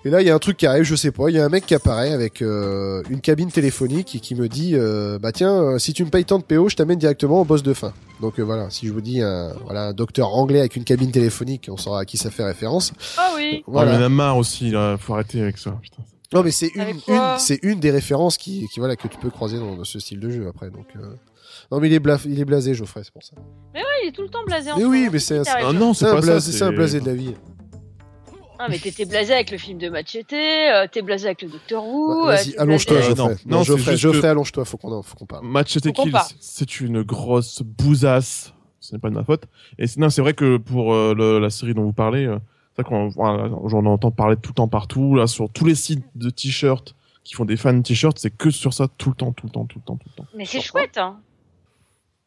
[0.06, 1.30] Et là, il y a un truc qui arrive, je sais pas.
[1.30, 4.50] Il y a un mec qui apparaît avec euh, une cabine téléphonique et qui me
[4.50, 7.40] dit, euh, bah tiens, euh, si tu me payes tant de PO, je t'amène directement
[7.42, 7.94] au boss de fin.
[8.20, 11.10] Donc euh, voilà, si je vous dis un, voilà, un docteur anglais avec une cabine
[11.12, 12.92] téléphonique, on saura à qui ça fait référence.
[13.18, 13.64] Ah oui.
[13.66, 13.92] Voilà.
[13.92, 13.92] Voilà.
[13.92, 15.72] il y en a marre aussi, là, faut arrêter avec ça.
[15.82, 16.04] Putain.
[16.34, 19.30] Non, mais c'est une, une c'est une des références qui, qui voilà que tu peux
[19.30, 20.70] croiser dans, dans ce style de jeu après.
[20.70, 21.14] Donc euh...
[21.72, 23.36] non, mais il est blaf, il est blasé, Geoffrey, c'est pour ça.
[23.74, 24.72] Ouais, il est tout le temps blasé.
[24.72, 27.14] en Mais oui, mais c'est un- Ah non, C'est un blasé, un blasé de la
[27.14, 27.36] vie.
[28.66, 31.84] Ah, mais t'étais blasé avec le film de Machete, euh, t'es blasé avec le Docteur
[31.86, 32.08] Who.
[32.26, 33.36] Bah, euh, Vas-y, allonge-toi, blasé- Euh, Geoffrey.
[33.46, 35.46] non, Non, Geoffrey, que- allonge-toi, faut qu'on en- faut qu'on parle.
[35.92, 38.54] Qu'on Kills, c'est une grosse bousasse.
[38.80, 39.44] Ce n'est pas de ma faute.
[39.78, 42.38] Et c'est- non, c'est vrai que pour euh, le- la série dont vous parlez, euh,
[42.76, 45.16] c'est vrai qu'on voilà, j'en entends parler tout le temps partout.
[45.16, 48.50] Là, sur tous les sites de t-shirts qui font des fans de t-shirts, c'est que
[48.50, 50.30] sur ça tout le temps, tout le temps, tout le temps, tout le temps.
[50.36, 51.20] Mais c'est chouette, hein.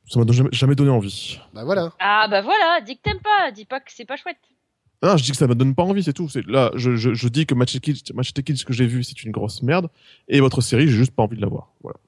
[0.09, 1.40] Ça m'a jamais, jamais donné envie.
[1.53, 1.92] Bah voilà.
[1.99, 4.37] Ah bah voilà, dis que t'aimes pas, dis pas que c'est pas chouette.
[5.03, 6.29] Non, je dis que ça me donne pas envie, c'est tout.
[6.29, 9.23] C'est là, je, je, je dis que Match Kills, Match Kills que j'ai vu, c'est
[9.23, 9.89] une grosse merde.
[10.29, 11.69] Et votre série, j'ai juste pas envie de la voir.
[11.83, 11.99] Voilà.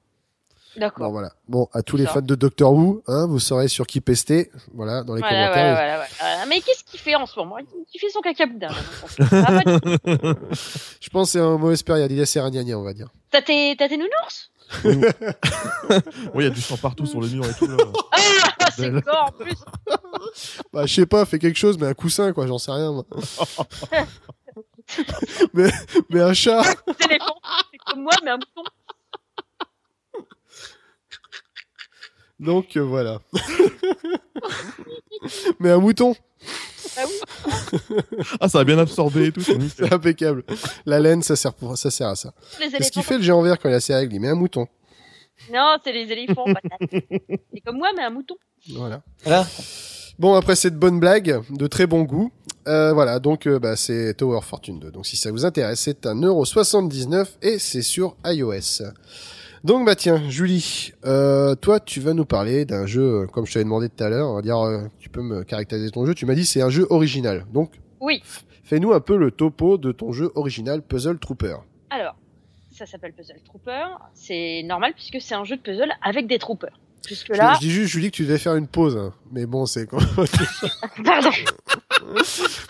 [0.75, 1.11] Bon D'accord.
[1.11, 1.31] voilà.
[1.49, 2.13] Bon, à tous les ça.
[2.13, 4.49] fans de Doctor Who, hein, vous saurez sur qui pester.
[4.73, 5.73] Voilà, dans les Voilà, commentaires.
[5.75, 6.45] voilà, voilà, voilà.
[6.47, 7.57] Mais qu'est-ce qu'il fait en ce moment?
[7.93, 8.69] Il fait son caca boudin.
[9.31, 9.59] Ah,
[11.01, 12.11] Je pense que c'est un mauvaise période.
[12.11, 13.09] Il est assez ragnagna, on va dire.
[13.31, 14.51] T'as tes, t'as tes nounours?
[14.85, 17.67] Oui, il y a du sang partout sur le mur et tout.
[17.67, 17.75] Là.
[18.11, 18.17] Ah,
[18.79, 19.03] c'est Belle.
[19.03, 19.55] corps en plus.
[20.73, 23.05] Bah, je sais pas, fais quelque chose, mais un coussin, quoi, j'en sais rien, moi.
[25.53, 25.69] mais,
[26.09, 26.61] mais un chat.
[26.99, 27.17] C'est
[27.85, 28.63] comme moi, mais un mouton.
[32.39, 33.19] Donc, euh, voilà.
[35.59, 36.15] mais un mouton,
[36.97, 37.97] Ah oui,
[38.39, 39.41] Ah, ça a bien absorbé et tout.
[39.41, 40.43] c'est impeccable.
[40.85, 42.33] La laine, ça sert, pour, ça sert à ça.
[42.59, 44.13] Qu'est-ce qu'il fait le géant vert quand il a ses règles?
[44.13, 44.67] Il met un mouton.
[45.53, 46.89] Non, c'est les éléphants, patate.
[46.91, 48.35] C'est comme moi, mais un mouton.
[48.75, 49.01] Voilà.
[49.23, 49.45] Voilà.
[50.19, 52.31] Bon, après cette bonne blague, de très bon goût,
[52.67, 54.91] euh, voilà, donc euh, bah, c'est Tower Fortune 2.
[54.91, 58.83] Donc si ça vous intéresse, c'est 1,79€ et c'est sur iOS.
[59.63, 63.65] Donc bah tiens, Julie, euh, toi tu vas nous parler d'un jeu, comme je t'avais
[63.65, 66.25] demandé tout à l'heure, on va dire, euh, tu peux me caractériser ton jeu, tu
[66.25, 67.45] m'as dit c'est un jeu original.
[67.53, 68.21] Donc Oui.
[68.63, 71.57] fais-nous un peu le topo de ton jeu original Puzzle Trooper.
[71.89, 72.15] Alors,
[72.79, 73.87] ça s'appelle Puzzle Trooper.
[74.13, 76.79] C'est normal puisque c'est un jeu de puzzle avec des troopers.
[77.07, 79.13] Jusque Je, là, je dis juste Julie que tu devais faire une pause, hein.
[79.31, 79.99] mais bon c'est quoi
[81.03, 81.29] pardon.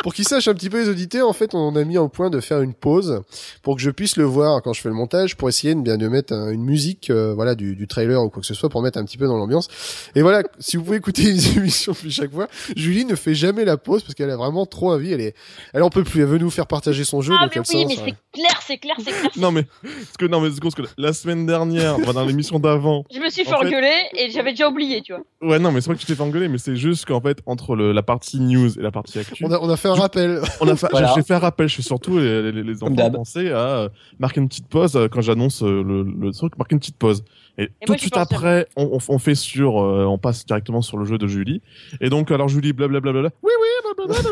[0.03, 2.29] Pour qu'ils sachent un petit peu les auditeurs, en fait, on a mis en point
[2.29, 3.21] de faire une pause
[3.63, 5.97] pour que je puisse le voir quand je fais le montage, pour essayer de bien
[5.97, 8.69] de mettre un- une musique, euh, voilà, du, du trailer ou quoi que ce soit,
[8.69, 9.67] pour mettre un petit peu dans l'ambiance.
[10.15, 13.65] Et voilà, si vous pouvez écouter les émissions plus chaque fois, Julie ne fait jamais
[13.65, 15.11] la pause parce qu'elle a vraiment trop envie.
[15.13, 15.35] Elle est,
[15.73, 16.21] elle en peut plus.
[16.21, 18.77] Elle veut nous faire partager son jeu, Ah, donc mais oui, mais c'est clair, c'est
[18.77, 19.31] clair, c'est clair.
[19.37, 23.03] Non mais parce que non mais c'est parce que la semaine dernière, dans l'émission d'avant,
[23.13, 25.23] Je me suis fait- engueuler et j'avais déjà oublié, tu vois.
[25.49, 27.39] ouais non mais c'est pas que tu t'es fait engueuler, mais c'est juste qu'en fait
[27.45, 29.93] entre le, la partie news et la partie actu, on a, on a fait un
[29.95, 30.41] rappel.
[30.61, 31.13] on a fait, Voilà.
[31.15, 34.41] j'ai fait un rappel, je fais surtout les, les, les enfants penser à euh, marquer
[34.41, 37.23] une petite pause euh, quand j'annonce euh, le, le truc, marquer une petite pause.
[37.61, 40.97] Et, tout de suite après, on, on, on fait sur, euh, on passe directement sur
[40.97, 41.61] le jeu de Julie.
[41.99, 43.11] Et donc alors Julie, blablabla,
[43.43, 44.31] oui oui, blablabla.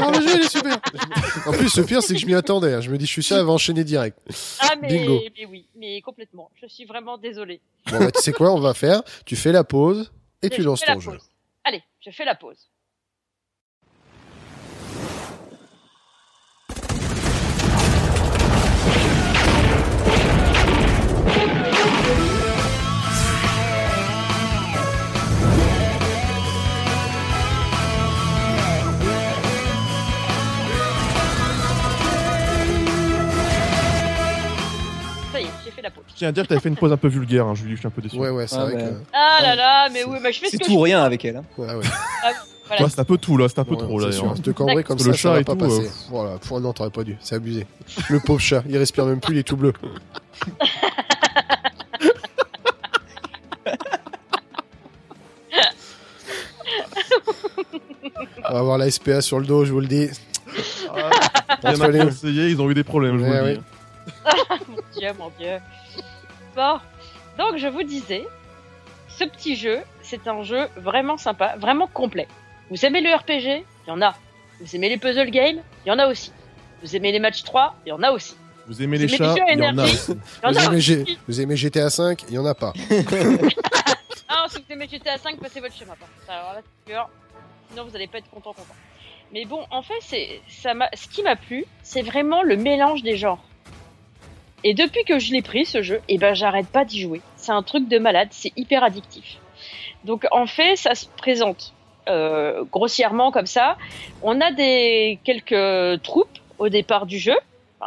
[0.00, 0.78] Ah, le jeu, il est super.
[1.46, 2.74] En plus, le pire, c'est que je m'y attendais.
[2.74, 2.80] hein.
[2.80, 4.16] Je me dis, je suis sûr, elle va enchaîner direct.
[4.60, 5.20] Ah, mais, Bingo.
[5.36, 6.48] mais oui, mais complètement.
[6.62, 7.60] Je suis vraiment désolée.
[7.90, 9.02] Bon, bah, tu sais quoi, on va faire.
[9.26, 10.12] Tu fais la pause
[10.42, 11.10] et tu lances ton jeu.
[11.12, 11.28] pause.
[11.64, 12.68] Allez, je fais la pause.
[35.84, 36.04] La pause.
[36.08, 37.78] Je tiens à dire que t'avais fait une pause un peu vulgaire, hein, Julie, je
[37.78, 38.16] suis un peu déçu.
[38.16, 38.80] Ouais, ouais, c'est Ah, vrai bah.
[38.82, 38.94] que.
[39.12, 41.02] Ah là là, mais oui, mais je fais ce C'est que tout je ou rien
[41.02, 41.36] avec elle.
[41.36, 41.44] hein.
[41.56, 41.84] Ouais, ouais.
[42.66, 42.78] Voilà.
[42.80, 44.12] Toi, c'est un peu tout là, c'est un peu Ouais, trop c'est là.
[44.12, 44.22] sûr.
[44.22, 44.40] d'ailleurs.
[44.42, 45.86] Te cambrer comme Le ça, chat ça et pas tout, passer.
[45.86, 47.16] euh, Voilà, pour non, t'aurais pas dû.
[47.20, 47.66] C'est abusé.
[48.08, 49.72] Le pauvre chat, il respire même plus, il est tout bleu.
[58.48, 60.08] On va avoir la SPA sur le dos, je vous le dis.
[61.64, 63.54] Il y en a qui ont essayé, ils ont eu des problèmes, je vous le
[63.54, 63.60] dis.
[64.68, 65.58] mon dieu, mon dieu.
[66.56, 66.78] Bon,
[67.38, 68.24] donc je vous disais,
[69.08, 72.28] ce petit jeu, c'est un jeu vraiment sympa, vraiment complet.
[72.70, 74.14] Vous aimez le RPG Il y en a.
[74.60, 75.60] Vous aimez les puzzle games?
[75.84, 76.32] Il y en a aussi.
[76.82, 78.36] Vous aimez les matchs 3 Il y en a aussi.
[78.66, 79.92] Vous aimez Vous les aimez les chats Il y en a énergie?
[79.94, 80.12] Aussi.
[80.12, 80.86] Il y en Vous a aimez, aussi.
[81.06, 82.72] G- vous aimez GTA 5 Il y en a pas.
[84.28, 85.96] Ah, si vous aimez GTA 5, passez votre contre.
[86.28, 87.08] Alors là, sûr.
[87.70, 88.74] Sinon, vous n'allez pas être content, content.
[89.32, 93.02] Mais bon, en fait, c'est, ça m'a, ce qui m'a plu, c'est vraiment le mélange
[93.02, 93.42] des genres.
[94.66, 97.20] Et depuis que je l'ai pris, ce jeu, et ben, j'arrête pas d'y jouer.
[97.36, 99.36] C'est un truc de malade, c'est hyper addictif.
[100.04, 101.74] Donc, en fait, ça se présente
[102.08, 103.76] euh, grossièrement comme ça.
[104.22, 107.36] On a des quelques troupes au départ du jeu,
[107.82, 107.86] euh,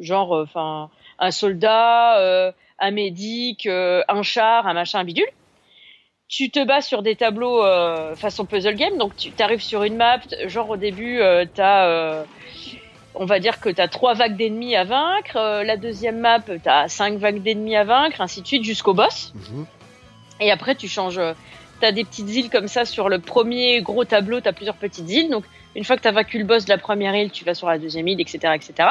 [0.00, 5.28] genre, euh, enfin, un soldat, euh, un médic, euh, un char, un machin, un bidule.
[6.28, 9.96] Tu te bats sur des tableaux euh, façon puzzle game, donc tu arrives sur une
[9.96, 11.20] map, genre au début,
[11.54, 12.24] t'as,
[13.14, 16.88] on va dire que t'as trois vagues d'ennemis à vaincre, euh, la deuxième map, t'as
[16.88, 19.32] cinq vagues d'ennemis à vaincre, ainsi de suite jusqu'au boss.
[19.34, 19.66] Mhm.
[20.40, 21.18] Et après, tu changes.
[21.18, 21.34] euh,
[21.80, 24.40] T'as des petites îles comme ça sur le premier gros tableau.
[24.42, 25.30] T'as plusieurs petites îles.
[25.30, 25.44] Donc,
[25.74, 27.78] une fois que t'as vaincu le boss de la première île, tu vas sur la
[27.78, 28.88] deuxième île, etc., etc.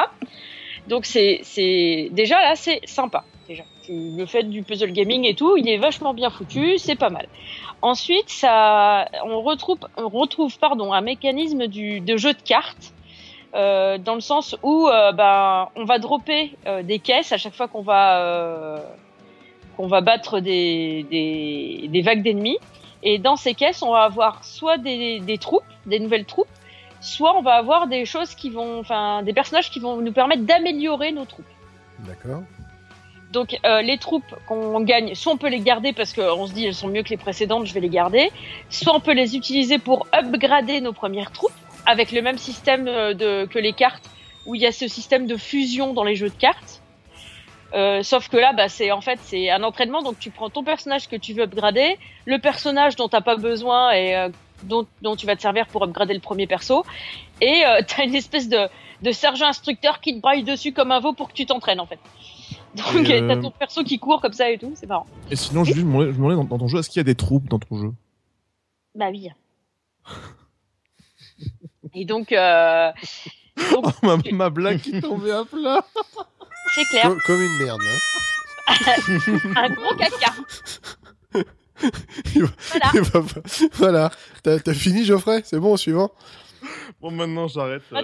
[0.88, 1.40] Donc, c'est,
[2.10, 3.22] déjà là, c'est sympa.
[3.48, 6.78] Déjà, Tu- le fait du puzzle gaming et tout, il est vachement bien foutu.
[6.78, 7.28] C'est pas mal.
[7.80, 12.92] Ensuite, ça, on retrouve, on retrouve, pardon, un mécanisme du, de jeu de cartes.
[13.54, 17.54] Euh, dans le sens où euh, ben, on va dropper euh, des caisses à chaque
[17.54, 18.82] fois qu'on va
[19.76, 22.58] qu'on va battre des, des, des vagues d'ennemis.
[23.02, 26.48] Et dans ces caisses, on va avoir soit des, des troupes, des nouvelles troupes,
[27.00, 30.42] soit on va avoir des choses qui vont, enfin, des personnages qui vont nous permettre
[30.42, 31.46] d'améliorer nos troupes.
[32.00, 32.42] D'accord.
[33.32, 36.66] Donc euh, les troupes qu'on gagne, soit on peut les garder parce qu'on se dit
[36.66, 38.30] elles sont mieux que les précédentes, je vais les garder,
[38.70, 41.52] soit on peut les utiliser pour upgrader nos premières troupes
[41.86, 44.08] avec le même système euh, de, que les cartes
[44.46, 46.82] où il y a ce système de fusion dans les jeux de cartes.
[47.72, 50.64] Euh, sauf que là, bah, c'est en fait c'est un entraînement, donc tu prends ton
[50.64, 54.28] personnage que tu veux upgrader, le personnage dont t'as pas besoin et euh,
[54.64, 56.84] dont, dont tu vas te servir pour upgrader le premier perso,
[57.40, 58.66] et euh, t'as une espèce de,
[59.02, 61.86] de sergent instructeur qui te braille dessus comme un veau pour que tu t'entraînes en
[61.86, 62.00] fait.
[62.74, 65.06] Donc t'as euh, ton perso qui court comme ça et tout, c'est marrant.
[65.30, 67.00] Et sinon, je me demandais- je me demandais dans, dans ton jeu, est-ce qu'il y
[67.00, 67.92] a des troupes dans ton jeu?
[68.96, 69.28] Bah oui.
[71.94, 72.90] Et donc, euh,
[73.72, 75.84] donc ma, ma blague qui tombait à plat
[76.74, 77.02] c'est clair.
[77.08, 77.98] Comme, comme une merde, hein.
[79.56, 80.32] un gros caca.
[82.34, 82.90] Il va- Voilà.
[82.94, 83.40] il va pas-
[83.74, 84.10] voilà.
[84.42, 85.40] T'as fini, Geoffrey?
[85.44, 86.10] C'est bon, suivant
[87.00, 87.82] Bon, maintenant, j'arrête.
[87.92, 88.02] euh,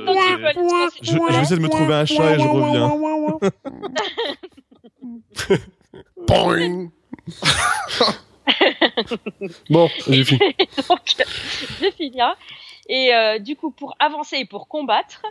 [1.03, 2.89] je, je vais essayer de me trouver un chat et je reviens.
[6.27, 6.91] Boing
[9.71, 10.41] Bon, j'ai fini.
[10.89, 11.01] Donc,
[11.81, 12.33] je finirai.
[12.89, 15.23] Et euh, du coup, pour avancer et pour combattre,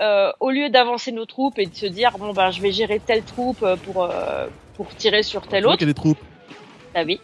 [0.00, 3.00] euh, au lieu d'avancer nos troupes et de se dire bon ben je vais gérer
[3.00, 6.18] telle troupe euh, pour euh, pour tirer sur telle autre, qu'il y a des troupes.
[6.94, 7.20] ah oui.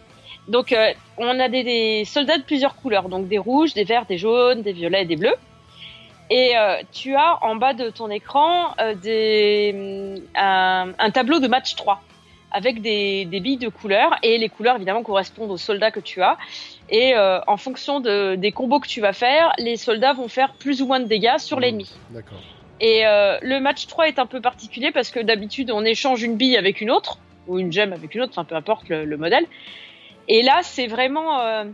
[0.49, 4.07] Donc euh, on a des, des soldats de plusieurs couleurs, donc des rouges, des verts,
[4.07, 5.35] des jaunes, des violets, et des bleus.
[6.31, 11.41] Et euh, tu as en bas de ton écran euh, des, hum, un, un tableau
[11.41, 12.01] de match 3
[12.51, 16.23] avec des, des billes de couleurs et les couleurs évidemment correspondent aux soldats que tu
[16.23, 16.39] as.
[16.91, 20.53] Et euh, en fonction de, des combos que tu vas faire, les soldats vont faire
[20.55, 21.91] plus ou moins de dégâts sur l'ennemi.
[22.11, 22.39] D'accord.
[22.81, 26.37] Et euh, le match 3 est un peu particulier parce que d'habitude on échange une
[26.37, 29.17] bille avec une autre, ou une gemme avec une autre, enfin peu importe le, le
[29.17, 29.47] modèle.
[30.29, 31.41] Et là c'est vraiment...
[31.41, 31.65] euh,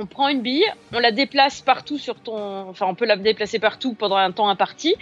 [0.00, 0.64] on prend une bille,
[0.94, 2.68] on la déplace partout sur ton...
[2.68, 4.94] Enfin on peut la déplacer partout pendant un temps imparti.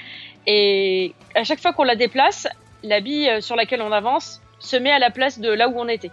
[0.47, 2.49] Et à chaque fois qu'on la déplace,
[2.83, 5.87] la bille sur laquelle on avance se met à la place de là où on
[5.87, 6.11] était.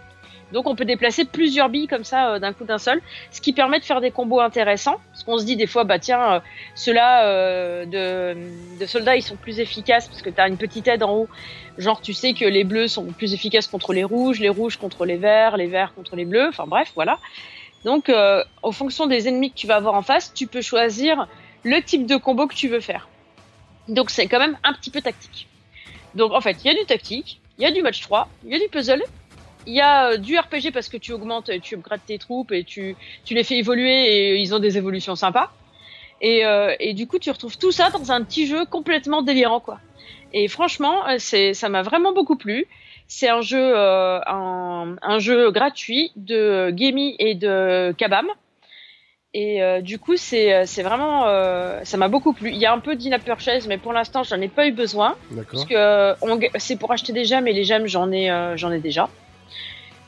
[0.52, 3.52] Donc on peut déplacer plusieurs billes comme ça euh, d'un coup d'un seul, ce qui
[3.52, 4.96] permet de faire des combos intéressants.
[5.10, 6.40] Parce qu'on se dit des fois, bah tiens, euh,
[6.74, 10.86] ceux-là euh, de, de soldats, ils sont plus efficaces parce que tu as une petite
[10.88, 11.28] aide en haut.
[11.76, 15.06] Genre, tu sais que les bleus sont plus efficaces contre les rouges, les rouges contre
[15.06, 16.48] les verts, les verts contre les bleus.
[16.48, 17.18] Enfin bref, voilà.
[17.84, 21.28] Donc, euh, en fonction des ennemis que tu vas avoir en face, tu peux choisir
[21.64, 23.08] le type de combo que tu veux faire.
[23.88, 25.48] Donc, c'est quand même un petit peu tactique.
[26.14, 28.52] Donc, en fait, il y a du tactique, il y a du match 3, il
[28.52, 29.02] y a du puzzle,
[29.66, 32.64] il y a euh, du RPG parce que tu augmentes, tu upgrades tes troupes et
[32.64, 35.50] tu, tu les fais évoluer et ils ont des évolutions sympas.
[36.20, 39.60] Et, euh, et du coup, tu retrouves tout ça dans un petit jeu complètement délirant,
[39.60, 39.80] quoi.
[40.32, 42.66] Et franchement, euh, c'est, ça m'a vraiment beaucoup plu.
[43.06, 48.26] C'est un jeu, euh, un, un jeu gratuit de Gemi et de Kabam.
[49.36, 52.50] Et euh, du coup, c'est, c'est vraiment, euh, ça m'a beaucoup plu.
[52.50, 55.16] Il y a un peu d'in-app purchase, mais pour l'instant, j'en ai pas eu besoin
[55.32, 55.50] D'accord.
[55.52, 58.56] parce que euh, on c'est pour acheter des gemmes et les gemmes, j'en ai, euh,
[58.56, 59.10] j'en ai déjà.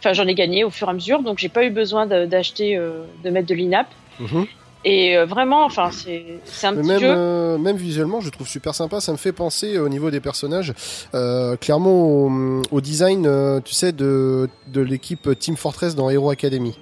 [0.06, 2.76] Enfin, j'en ai gagné au fur et à mesure, donc j'ai pas eu besoin d'acheter,
[2.76, 3.88] euh, de mettre de l'in-app.
[4.20, 4.46] Mhm.
[4.84, 7.08] Et euh, vraiment, enfin, c'est, un Mais petit même, jeu.
[7.10, 9.00] euh, même visuellement, je trouve super sympa.
[9.00, 10.72] Ça me fait penser au niveau des personnages,
[11.14, 16.30] euh, clairement au, au design, euh, tu sais, de, de l'équipe Team Fortress dans Hero
[16.30, 16.78] Academy.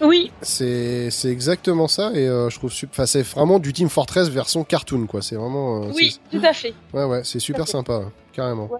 [0.00, 5.06] Oui, C'est exactement ça et je trouve enfin c'est vraiment du Team Fortress version cartoon
[5.06, 5.22] quoi.
[5.22, 6.72] C'est vraiment oui, tout à fait.
[6.94, 8.70] ouais ouais c'est super sympa hein, carrément.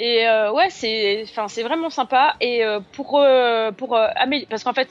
[0.00, 2.34] Et euh, ouais, c'est, enfin, c'est vraiment sympa.
[2.40, 3.98] Et euh, pour, euh, pour
[4.48, 4.88] parce qu'en fait,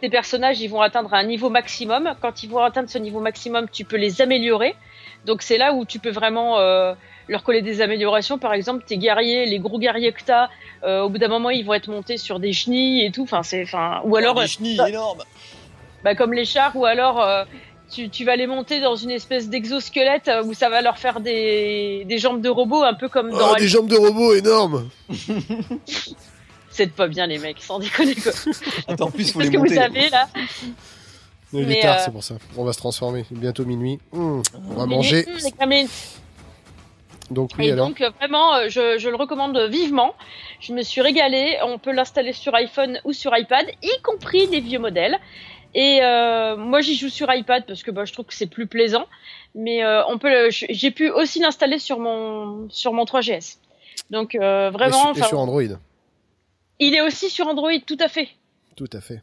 [0.00, 2.12] tes personnages, ils vont atteindre un niveau maximum.
[2.20, 4.74] Quand ils vont atteindre ce niveau maximum, tu peux les améliorer.
[5.26, 6.58] Donc c'est là où tu peux vraiment
[7.28, 8.38] leur coller des améliorations.
[8.38, 10.48] Par exemple, tes guerriers, les gros guerriers que t'as,
[11.02, 13.22] au bout d'un moment, ils vont être montés sur des chenilles et tout.
[13.22, 15.22] Enfin, c'est, enfin, ou alors, des chenilles énormes.
[16.02, 17.24] bah, comme les chars, ou alors
[17.90, 21.20] tu, tu vas les monter dans une espèce d'exosquelette euh, où ça va leur faire
[21.20, 24.88] des, des jambes de robot, un peu comme dans Oh, des jambes de robot énormes.
[26.70, 28.32] C'est pas bien les mecs, sans déconner quoi.
[28.88, 29.74] Attends, en plus, faut Parce les que monter.
[29.74, 30.28] vous savez là.
[31.52, 32.34] Il est Mais, tard euh, c'est pour ça.
[32.56, 33.98] On va se transformer bientôt minuit.
[34.12, 35.26] Mmh, on va Mais- manger.
[37.30, 37.88] Donc oui Et alors.
[37.88, 40.14] donc euh, vraiment, je, je le recommande vivement.
[40.60, 41.58] Je me suis régalée.
[41.64, 45.18] On peut l'installer sur iPhone ou sur iPad, y compris des vieux modèles.
[45.74, 48.66] Et euh, moi, j'y joue sur iPad parce que bah, je trouve que c'est plus
[48.66, 49.06] plaisant.
[49.54, 53.56] Mais euh, on peut, j'ai pu aussi l'installer sur mon sur mon 3GS.
[54.10, 55.62] Donc euh, vraiment, et sur Android.
[56.78, 58.28] il est aussi sur Android, tout à fait.
[58.76, 59.22] Tout à fait.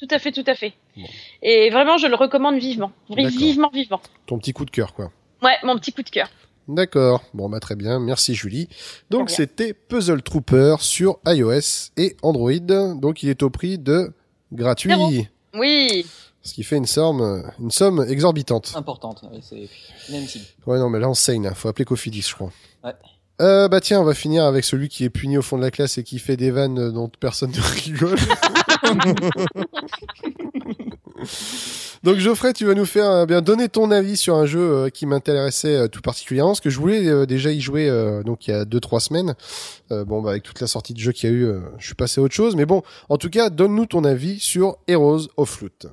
[0.00, 0.72] Tout à fait, tout à fait.
[0.96, 1.04] Bon.
[1.42, 2.90] Et vraiment, je le recommande vivement.
[3.10, 4.00] Vivement, vivement.
[4.26, 5.12] Ton petit coup de cœur quoi.
[5.42, 6.28] Ouais, mon petit coup de cœur.
[6.68, 7.22] D'accord.
[7.34, 7.98] Bon bah très bien.
[8.00, 8.68] Merci Julie.
[9.10, 12.94] Donc c'était Puzzle Trooper sur iOS et Android.
[12.94, 14.12] Donc il est au prix de
[14.52, 14.90] gratuit.
[14.90, 15.10] Zéro.
[15.54, 16.06] Oui.
[16.42, 18.72] Ce qui fait une somme, une somme exorbitante.
[18.74, 19.68] Importante, ouais, c'est
[20.08, 20.46] inadmissible.
[20.66, 21.54] Ouais, non, mais là, on saigne, là.
[21.54, 22.50] Faut appeler Cofidis, je crois.
[22.82, 22.94] Ouais.
[23.40, 25.70] Euh, bah tiens, on va finir avec celui qui est puni au fond de la
[25.70, 28.18] classe et qui fait des vannes dont personne ne rigole.
[32.02, 34.88] Donc Geoffrey, tu vas nous faire euh, bien donner ton avis sur un jeu euh,
[34.88, 37.90] qui m'intéressait euh, tout particulièrement, parce que je voulais déjà y jouer
[38.24, 39.34] donc il y a deux trois semaines.
[39.90, 42.20] Bon, bah avec toute la sortie de jeu qu'il y a eu, je suis passé
[42.20, 42.56] à autre chose.
[42.56, 45.86] Mais bon, en tout cas, donne-nous ton avis sur Heroes of Loot.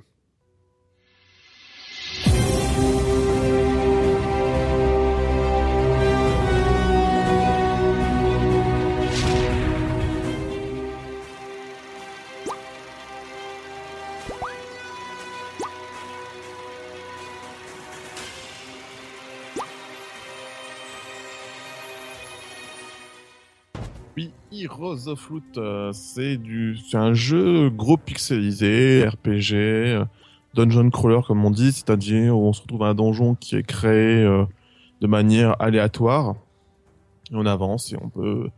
[24.64, 30.06] Heroes of Loot, euh, c'est du, un jeu gros pixelisé, RPG, euh,
[30.56, 33.64] dungeon crawler comme on dit, c'est-à-dire où on se retrouve à un donjon qui est
[33.64, 34.46] créé euh,
[35.02, 36.36] de manière aléatoire.
[37.32, 38.50] Et on avance et on peut,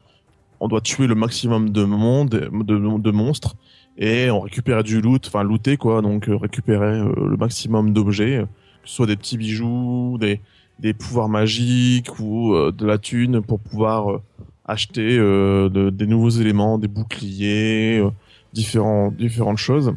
[0.60, 3.56] on doit tuer le maximum de monde, de, monstres
[3.98, 8.46] et on récupère du loot, enfin looter quoi, donc récupérer le maximum d'objets,
[8.84, 10.40] que ce soit des petits bijoux, des,
[10.80, 14.22] des pouvoirs magiques ou de la thune pour pouvoir
[14.70, 18.10] acheter euh, de- des nouveaux éléments, des boucliers, euh,
[18.54, 19.94] différentes choses.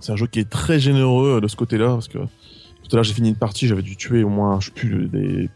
[0.00, 2.94] C'est un jeu qui est très généreux euh, de ce côté-là parce que tout à
[2.96, 4.70] l'heure j'ai fini une partie, j'avais dû tuer au moins je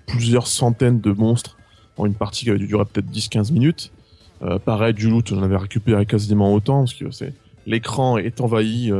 [0.06, 1.56] plusieurs centaines de monstres
[1.96, 3.92] en une partie qui avait dû durer peut-être 10-15 minutes.
[4.64, 7.06] Pareil, du loot, j'en avais récupéré quasiment autant parce que
[7.66, 8.90] l'écran est envahi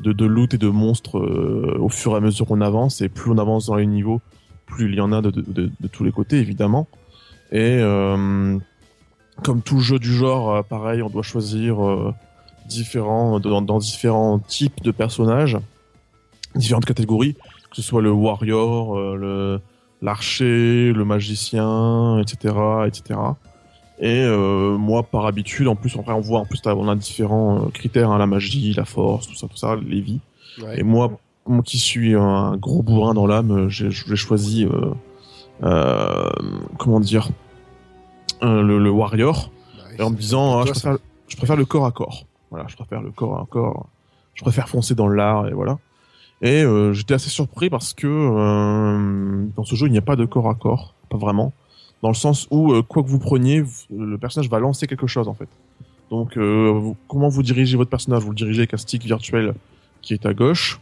[0.00, 1.20] de, loot et de monstres
[1.78, 4.20] au fur et à mesure qu'on avance et plus on avance dans les niveaux,
[4.66, 6.88] plus il y en a de tous les côtés évidemment.
[7.52, 8.58] Et euh,
[9.44, 12.12] comme tout jeu du genre, euh, pareil, on doit choisir euh,
[12.66, 15.58] différents dans, dans différents types de personnages,
[16.56, 17.34] différentes catégories,
[17.70, 19.60] que ce soit le warrior, le
[20.02, 22.54] l'archer, le magicien, etc.,
[22.86, 23.20] etc.
[24.00, 27.68] Et euh, moi, par habitude, en plus, après, on voit, en plus, on a différents
[27.72, 30.18] critères, hein, la magie, la force, tout ça, tout ça, les vies.
[30.60, 30.80] Ouais.
[30.80, 31.12] Et moi,
[31.46, 34.90] moi qui suis un gros bourrin dans l'âme, j'ai choisi, euh,
[35.60, 37.28] comment dire,
[38.42, 39.50] euh, le, le warrior.
[40.00, 40.98] En me disant, ah, je, préfère,
[41.28, 42.24] je préfère le corps à corps.
[42.50, 43.86] Voilà, je préfère le corps à corps.
[44.34, 45.78] Je préfère foncer dans l'art et voilà.
[46.40, 50.16] Et euh, j'étais assez surpris parce que euh, dans ce jeu, il n'y a pas
[50.16, 51.52] de corps à corps, pas vraiment.
[52.02, 53.62] Dans le sens où, euh, quoi que vous preniez,
[53.96, 55.48] le personnage va lancer quelque chose en fait.
[56.10, 58.22] Donc, euh, vous- comment vous dirigez votre personnage?
[58.24, 59.54] Vous le dirigez avec un stick virtuel
[60.00, 60.80] qui est à gauche.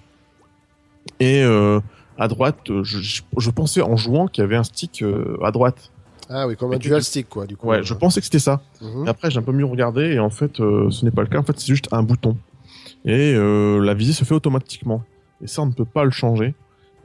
[1.19, 1.81] Et euh,
[2.21, 5.91] à droite, euh, je, pensais en jouant qu'il y avait un stick euh, à droite.
[6.29, 7.67] Ah oui, comme un du dual stick, quoi, du coup.
[7.67, 8.61] Ouais, je pensais que c'était ça.
[8.83, 9.07] Mhm.
[9.07, 11.29] Et après, j'ai un peu mieux regardé et en fait, euh, ce n'est pas le
[11.29, 11.39] cas.
[11.39, 12.37] En fait, c'est juste un bouton.
[13.07, 15.03] Et euh, la visée se fait automatiquement.
[15.43, 16.55] Et ça, on ne peut pas le changer.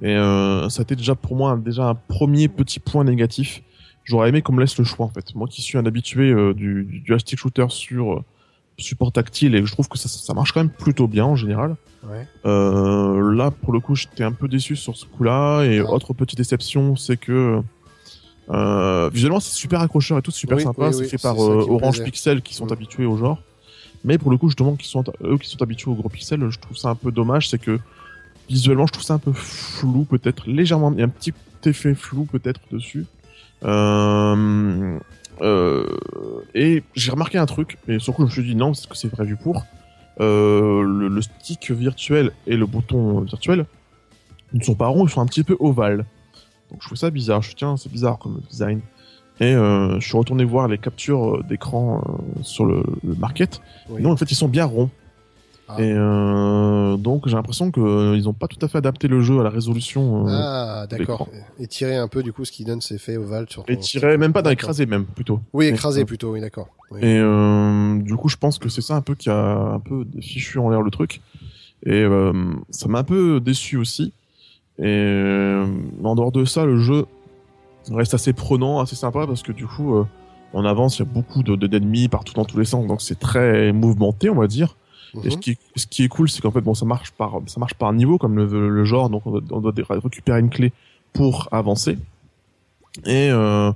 [0.01, 3.63] Et euh, ça a été déjà pour moi un- déjà un premier petit point négatif.
[4.03, 5.33] J'aurais aimé qu'on me laisse le choix en fait.
[5.33, 8.21] Moi qui suis un habitué du, du dual stick shooter sur
[8.77, 11.75] support tactile et je trouve que ça, ça marche quand même plutôt bien en général.
[12.07, 12.27] Ouais.
[12.45, 15.63] Euh, là, pour le coup, j'étais un peu déçu sur ce coup-là.
[15.63, 15.89] Et Ah.
[15.91, 17.61] autre petite déception, c'est que
[18.51, 20.87] euh, visuellement, c'est super accrocheur et tout, super Oui, sympa.
[20.89, 22.03] oui, c'est oui, fait par euh, Orange.
[22.03, 22.73] Pixel qui sont Mm.
[22.73, 23.41] habitués au genre.
[24.03, 26.59] Mais pour le coup, justement, qui sont eux qui sont habitués au gros pixel, je
[26.59, 27.49] trouve ça un peu dommage.
[27.49, 27.79] C'est que
[28.47, 30.91] visuellement, je trouve ça un peu flou, peut-être légèrement.
[30.93, 31.33] Il y a un petit
[31.65, 33.05] effet flou peut-être dessus.
[33.63, 34.99] Euh,
[35.41, 35.85] euh,
[36.53, 39.09] et j'ai remarqué un truc, et surtout je me suis dit non, c'est que c'est
[39.09, 39.65] prévu pour.
[40.21, 43.65] Euh, le, le stick virtuel et le bouton virtuel
[44.53, 46.05] ne sont pas ronds, ils sont un petit peu ovales.
[46.71, 47.41] Donc je trouve ça bizarre.
[47.41, 48.79] Je me suis dit, tiens, c'est bizarre comme design.
[49.41, 52.01] Et euh, je suis retourné voir les captures d'écran
[52.41, 53.61] sur le, le market.
[53.89, 54.01] Oui.
[54.01, 54.89] Non, en fait, ils sont bien ronds.
[55.67, 55.81] Ah.
[55.81, 59.43] Et euh, donc j'ai l'impression qu'ils n'ont pas tout à fait adapté le jeu à
[59.43, 60.27] la résolution.
[60.27, 61.27] Euh, Ah, d'accord.
[61.59, 64.31] Étirer un peu, du coup, ce qui donne ces effets ovales sur et tirer, même
[64.33, 65.39] pas d'écraser même plutôt.
[65.53, 66.67] Oui, écraser euh, plutôt, oui, d'accord.
[66.91, 66.99] Oui.
[67.01, 70.05] Et euh, du coup, je pense que c'est ça un peu qui a un peu
[70.21, 71.21] fichu en l'air le truc.
[71.85, 72.31] Et euh,
[72.69, 74.13] ça m'a un peu déçu aussi.
[74.77, 75.65] Et euh,
[76.03, 77.05] en dehors de ça, le jeu
[77.91, 80.05] reste assez prenant, assez sympa parce que du coup, euh,
[80.53, 83.01] on avance, il y a beaucoup de de- d'ennemis partout dans tous les sens, donc
[83.01, 84.75] c'est très mouvementé, on va dire.
[85.23, 87.59] Et ce qui ce qui est cool, c'est qu'en fait, bon, ça marche par, ça
[87.59, 90.73] marche par niveau, comme le le genre, donc on doit, on doit récupérer une clé
[91.13, 91.97] pour avancer.
[93.05, 93.71] Et euh,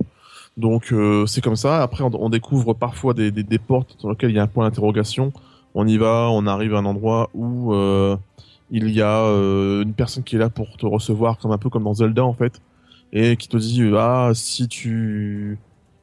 [0.57, 1.81] donc euh, c'est comme ça.
[1.81, 4.47] Après, on, on découvre parfois des, des, des portes dans lesquelles il y a un
[4.47, 5.31] point d'interrogation.
[5.75, 8.17] On y va, on arrive à un endroit où euh,
[8.71, 11.69] il y a euh, une personne qui est là pour te recevoir, comme un peu
[11.69, 12.61] comme dans Zelda en fait,
[13.13, 15.59] et qui te dit euh, ah si tu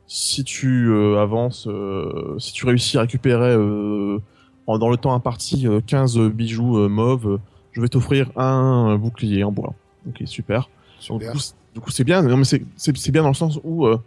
[0.06, 4.20] si tu euh, avances, euh, si tu réussis à récupérer euh,
[4.66, 7.38] en- dans le temps imparti euh, 15 bijoux euh, mauves, euh,
[7.72, 9.74] je vais t'offrir un euh, bouclier en bois.
[10.08, 10.68] Ok, super.
[10.98, 11.28] Super.
[11.28, 12.22] du coup, c'est- du coup, c'est bien.
[12.22, 13.98] Non, mais c'est bien dans le sens où euh,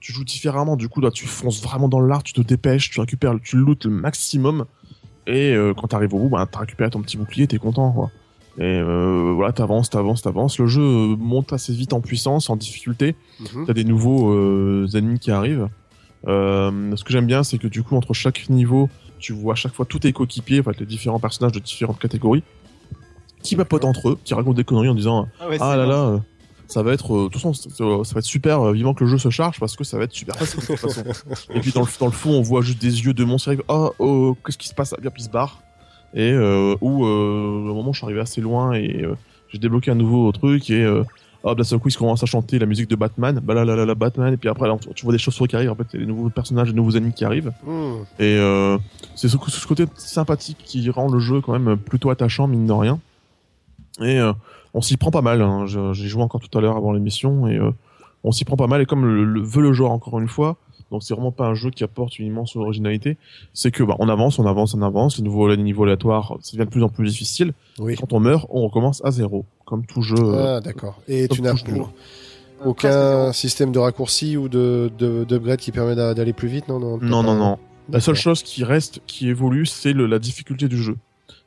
[0.00, 0.76] tu joues différemment.
[0.76, 3.86] Du coup, là, tu fonces vraiment dans l'art, tu te dépêches, tu récupères, tu lootes
[3.86, 4.66] le maximum.
[5.26, 8.10] Et euh, quand t'arrives au bout, bah, t'as récupéré ton petit bouclier, t'es content, quoi.
[8.58, 10.58] Et euh, voilà, t'avances, t'avances, t'avances.
[10.58, 13.16] Le jeu euh, monte assez vite en puissance, en difficulté.
[13.40, 13.64] Mhm.
[13.66, 15.68] T'as des nouveaux euh, ennemis qui arrivent.
[16.28, 18.88] Euh, ce que j'aime bien, c'est que du coup, entre chaque niveau,
[19.24, 22.42] tu vois à chaque fois tous tes coéquipiers, enfin, les différents personnages de différentes catégories,
[23.42, 25.90] qui papotent entre eux, qui racontent des conneries en disant Ah, ouais, ah là bon.
[25.90, 26.18] là, euh,
[26.66, 29.16] ça va être, euh, c'est- euh, ça va être super euh, vivant que le jeu
[29.18, 31.02] se charge parce que ça va être super facile de toute façon.
[31.54, 33.50] Et puis dans le, dans le fond, on voit juste des yeux de monstres qui
[33.50, 33.64] arrivent.
[33.68, 35.62] Oh, oh, qu'est-ce qui se passe Bien, puis se barrent.
[36.14, 39.04] Et euh, où, au moment où je suis arrivé assez loin et
[39.48, 41.02] j'ai débloqué un nouveau truc et euh,
[41.44, 43.76] hop, d'un seul coup, ils commencent à chanter la musique de Batman, bah là, là,
[43.76, 45.86] là, là, Batman, et puis après, là, tu vois des chauves-souris qui arrivent, en fait,
[45.92, 47.52] les nouveaux personnages, les nouveaux ennemis qui arrivent.
[47.64, 48.02] Hmm.
[48.18, 48.78] Et euh,
[49.14, 52.72] c'est ce, ce côté sympathique qui rend le jeu quand même plutôt attachant, mine de
[52.72, 52.98] rien.
[54.00, 54.32] Et euh,
[54.72, 55.40] on s'y prend pas mal.
[55.42, 55.66] Hein.
[55.66, 57.70] J'ai joué encore tout à l'heure avant l'émission et euh,
[58.24, 58.80] on s'y prend pas mal.
[58.82, 60.56] Et comme le, le veut le genre encore une fois,
[60.94, 63.16] donc c'est vraiment pas un jeu qui apporte une immense originalité.
[63.52, 65.18] C'est que bah, on avance, on avance, on avance.
[65.18, 67.52] Les nouveaux les niveaux aléatoires, ça devient de plus en plus difficile.
[67.78, 67.96] Oui.
[67.96, 70.16] Quand on meurt, on recommence à zéro, comme tout jeu.
[70.18, 71.00] euh, Ah, d'accord.
[71.08, 71.50] Et tu n'as.
[71.50, 71.70] Euh, presque
[72.64, 76.78] aucun système de raccourci ou de de- d'upgrade qui permet d'a- d'aller plus vite, non
[76.78, 77.58] Non, Non, non, non.
[77.90, 80.96] La seule chose qui reste, qui évolue, c'est la difficulté du jeu.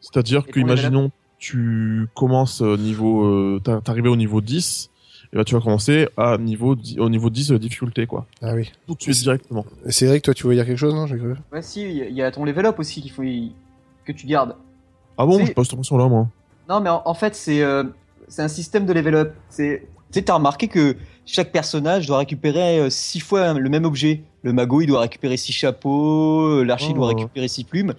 [0.01, 4.91] C'est-à-dire que, imaginons, tu commences au niveau, euh, t'es arrivé au niveau 10,
[5.37, 8.25] et bah, tu vas commencer à niveau, au niveau 10 de la difficulté, quoi.
[8.41, 8.71] Ah oui.
[8.87, 9.65] Tout de suite, directement.
[9.89, 11.05] C'est vrai que toi, tu voulais dire quelque chose, non?
[11.05, 11.35] J'ai cru.
[11.51, 13.53] Ouais, si, il y a- ton level up aussi qu'il faut y-
[14.05, 14.55] que tu gardes.
[15.17, 16.27] Ah bon, j'ai pas cette impression-là, moi.
[16.67, 17.83] Non, mais en, en fait, c'est euh,
[18.27, 19.33] c'est un système de level up.
[19.49, 23.85] C'est tu sais, t'as remarqué que chaque personnage doit récupérer euh, six fois le même
[23.85, 24.21] objet.
[24.43, 26.95] Le mago, il doit récupérer six chapeaux, euh, l'archi Oh.
[26.95, 27.93] doit récupérer six plumes.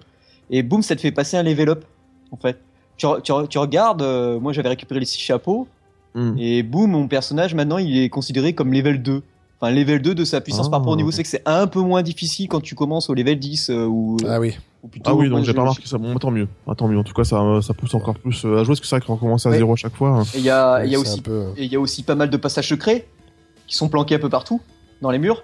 [0.49, 1.85] Et boum, ça te fait passer un level up,
[2.31, 2.59] en fait.
[2.97, 5.67] Tu, re- tu, re- tu regardes, euh, moi j'avais récupéré les six chapeaux,
[6.15, 6.33] Hmm.
[6.39, 9.21] et boum, mon personnage maintenant il est considéré comme level 2.
[9.61, 10.69] Enfin, level 2 de sa puissance Ah.
[10.71, 13.13] par rapport au niveau, c'est que c'est un peu moins difficile quand tu commences au
[13.13, 14.57] level 10 euh, ou, Ah oui.
[14.83, 15.11] ou plutôt.
[15.11, 15.97] Ah oui, donc j'ai pas remarqué ça.
[15.97, 16.47] Bon, bah, tant mieux.
[16.65, 16.97] Ah, tant mieux.
[16.97, 19.05] En tout cas, ça, ça pousse encore plus euh, à jouer, parce que c'est vrai
[19.05, 19.57] qu'on commence à Ouais.
[19.57, 20.11] zéro à chaque fois.
[20.11, 20.23] hein.
[20.33, 21.47] Et il y a, il y a aussi peu.
[21.57, 23.05] Et il y a aussi pas mal de passages secrets
[23.67, 24.61] qui sont planqués un peu partout
[25.01, 25.43] dans les murs.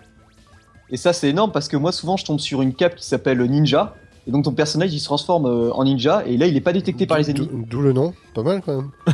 [0.89, 3.41] Et ça, c'est énorme parce que moi, souvent, je tombe sur une cape qui s'appelle
[3.43, 3.95] Ninja.
[4.27, 6.23] Et donc, ton personnage, il se transforme euh, en ninja.
[6.25, 7.49] Et là, il est pas détecté par les ennemis.
[7.69, 8.13] D'où le nom.
[8.33, 8.89] Pas mal quand même.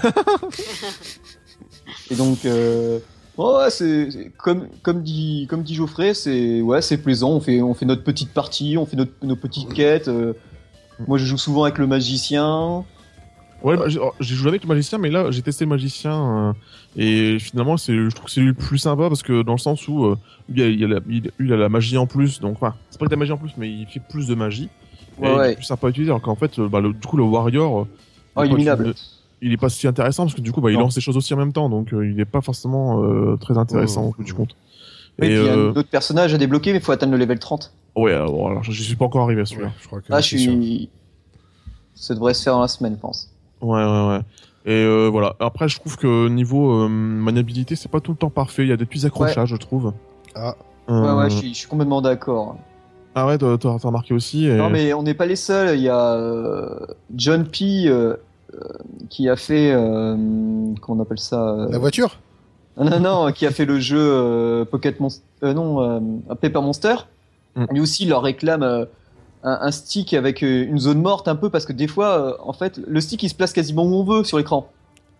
[2.09, 2.99] Et donc, euh,
[3.37, 7.31] ouais, c'est comme, comme, dit, comme dit Geoffrey, c'est ouais, c'est plaisant.
[7.31, 10.07] On fait, on fait notre petite partie, on fait notre, nos petites quêtes.
[10.07, 10.33] euh.
[11.07, 12.83] moi, je joue souvent avec le magicien.
[13.63, 16.53] Ouais, bah, j'ai joué avec le magicien, mais là j'ai testé le magicien euh,
[16.97, 19.59] et finalement c'est, je trouve que c'est lui le plus sympa parce que dans le
[19.59, 20.17] sens où euh,
[20.49, 22.73] lui, il, a, il, a la, il, il a la magie en plus, donc enfin
[22.89, 24.67] c'est pas que de la magie en plus, mais il fait plus de magie.
[25.19, 25.51] et Ouais, il ouais.
[25.51, 27.85] est plus sympa à utiliser, alors qu'en fait, bah, le, du coup le warrior,
[28.35, 28.95] Oh, il est illuminable.
[29.41, 31.33] Il est pas si intéressant parce que du coup bah, il lance ses choses aussi
[31.33, 34.07] en même temps, donc euh, il est pas forcément euh, très intéressant Mmh.
[34.07, 34.55] au bout du compte.
[35.21, 37.11] Et Et puis, il y a euh, d'autres personnages à débloquer, mais il faut atteindre
[37.13, 37.73] le level 30.
[37.97, 39.67] ouais, alors, alors je suis pas encore arrivé à celui-là.
[39.67, 40.05] Ouais, je crois que.
[40.11, 40.89] Ah, je suis.
[41.95, 43.29] Ça devrait se faire dans la semaine, je pense.
[43.61, 44.19] Ouais, ouais, ouais.
[44.65, 45.35] Et euh, voilà.
[45.39, 48.63] Après, je trouve que niveau euh, maniabilité, c'est pas tout le temps parfait.
[48.63, 49.93] Il y a des petits accrochages, je trouve.
[50.35, 50.55] Ah.
[50.87, 52.55] Ouais, Euh, ouais, je suis, je suis complètement d'accord.
[53.13, 54.45] Ah ouais, t'as remarqué aussi.
[54.47, 55.75] et- Non, mais on n'est pas les seuls.
[55.77, 56.69] Il y a euh,
[57.15, 57.87] John P.
[58.53, 58.73] euh, euh,
[59.09, 59.71] qui a fait.
[59.71, 60.15] Euh,
[60.81, 62.19] comment on appelle ça euh, La voiture?
[62.77, 65.23] Non, non, non, qui a fait le jeu euh, Pocket Monster.
[65.43, 65.99] Euh, non, euh,
[66.39, 66.95] Paper Monster.
[67.55, 67.65] Mm.
[67.71, 68.85] Lui aussi, il leur réclame euh,
[69.43, 72.33] un, un stick avec euh, une zone morte un peu parce que des fois, euh,
[72.43, 74.69] en fait, le stick il se place quasiment où on veut sur l'écran.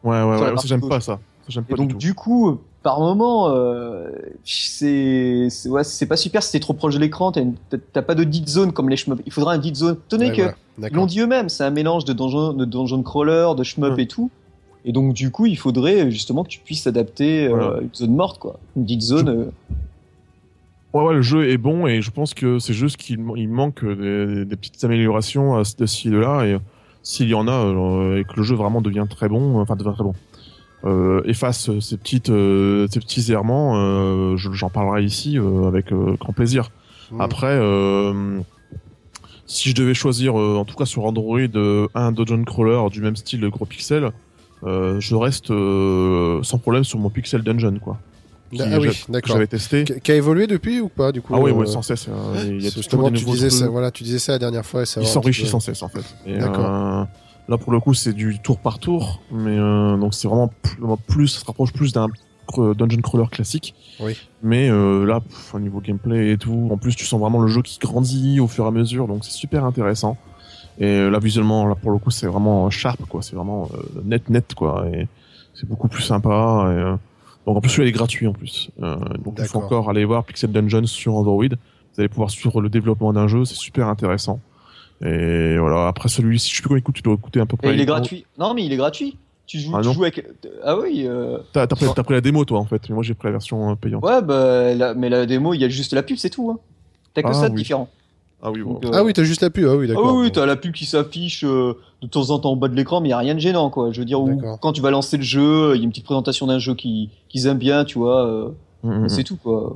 [0.04, 0.54] Ouais, ouais, ouais.
[0.64, 1.20] J'aime pas ça.
[1.50, 1.98] Et donc, du tout.
[1.98, 4.10] du coup, par moment, euh,
[4.44, 7.32] c'est c'est- ouais, c'est pas super si t'es trop proche de l'écran.
[7.32, 9.22] T'as une- t'as- T'as pas de dead zone comme les shmups.
[9.26, 9.98] Il faudra un dead zone.
[10.08, 10.56] Tenez Ouais, que voilà.
[10.78, 11.06] ils l'ont D'accord.
[11.08, 14.30] dit eux-mêmes, c'est un mélange de donjon, de donjon crawler, de shmup et tout.
[14.86, 17.82] Et donc, du coup, il faudrait justement que tu puisses adapter euh, Voilà.
[17.82, 18.60] une zone morte, quoi.
[18.76, 19.30] Une dead zone.
[19.30, 19.46] euh,
[20.94, 23.86] Ouais, ouais, le jeu est bon et je pense que c'est juste qu'il il manque
[23.86, 26.44] des, des petites améliorations à ce de ci et de là.
[26.46, 26.60] Et euh,
[27.02, 29.94] s'il y en a euh, et que le jeu vraiment devient très bon, enfin devient
[29.94, 30.14] très bon,
[30.86, 35.92] euh, efface ces petites, euh, ces petits errements, euh, je- j'en parlerai ici euh, avec
[35.92, 36.70] euh, grand plaisir.
[37.12, 37.22] Mm.
[37.22, 38.40] Après, euh,
[39.46, 43.02] si je devais choisir, euh, en tout cas sur Android, euh, un dungeon crawler du
[43.02, 44.12] même style gros pixel,
[44.64, 47.98] euh, je reste euh, sans problème sur mon pixel dungeon, quoi.
[48.54, 49.34] Qui- Ah oui, d'accord.
[49.36, 49.86] J'avais testé.
[49.86, 52.08] Qui a évolué depuis ou pas du coup Ah oui, euh, ouais, sans cesse.
[52.10, 53.68] euh, il y a c'est toujours Justement, tu disais ça.
[53.70, 54.82] Voilà, tu disais ça la dernière fois.
[54.82, 56.04] et Il s'enrichit sans cesse, en fait.
[56.28, 57.08] D'accord.
[57.52, 60.50] Là, pour le coup, c'est du tour par tour, mais euh, donc c'est vraiment
[61.08, 62.08] plus, ça se rapproche plus d'un
[62.58, 63.76] dungeon crawler classique.
[64.00, 64.18] Oui.
[64.42, 67.48] Mais euh, là, pff, au niveau gameplay et tout, en plus, tu sens vraiment le
[67.48, 70.18] jeu qui grandit au fur et à mesure, donc c'est super intéressant.
[70.80, 73.22] Et euh, là, visuellement, là, pour le coup, c'est vraiment sharp, quoi.
[73.22, 74.88] C'est vraiment euh, net, net, quoi.
[74.92, 75.08] Et
[75.54, 76.30] c'est beaucoup plus sympa.
[76.30, 76.96] Et, euh,
[77.46, 78.70] donc en plus, celui-là est gratuit en plus.
[78.78, 81.44] Donc il faut encore aller voir Pixel Dungeons sur Android.
[81.44, 84.40] Vous allez pouvoir suivre le développement d'un jeu, c'est super intéressant.
[85.04, 87.58] Et voilà, après celui-ci, je sais plus combien il coûte, tu dois coûter à peu
[87.58, 87.70] près.
[87.72, 88.26] Et il est gratuit.
[88.38, 89.18] Non, mais il est gratuit.
[89.48, 89.94] Tu joues, Ah tu non.
[89.94, 90.26] joues avec.
[90.64, 91.04] Ah oui.
[91.08, 93.28] euh, T'as t'as pris, t'as pris la démo toi en fait, mais moi j'ai pris
[93.28, 94.04] la version euh, payante.
[94.04, 96.52] Ouais, bah, la- mais la démo, il y a juste la pub, c'est tout.
[96.52, 96.60] Hein.
[97.14, 97.62] T'as que Ah ça de oui.
[97.62, 97.90] différent.
[98.44, 98.74] Ah oui, bon.
[98.76, 99.66] Donc, euh, Ah oui, t'as juste la pub.
[99.68, 100.14] Ah oui, Ah d'accord.
[100.16, 100.34] oui, oui, Bon.
[100.34, 103.10] t'as la pub qui s'affiche euh, de temps en temps en bas de l'écran, mais
[103.10, 103.92] il y a rien de gênant, quoi.
[103.92, 106.06] Je veux dire, où, quand tu vas lancer le jeu, il y a une petite
[106.06, 108.26] présentation d'un jeu qui qu'ils aiment bien, tu vois.
[108.28, 108.50] euh,
[108.84, 109.76] Mm, mm, C'est tout, quoi.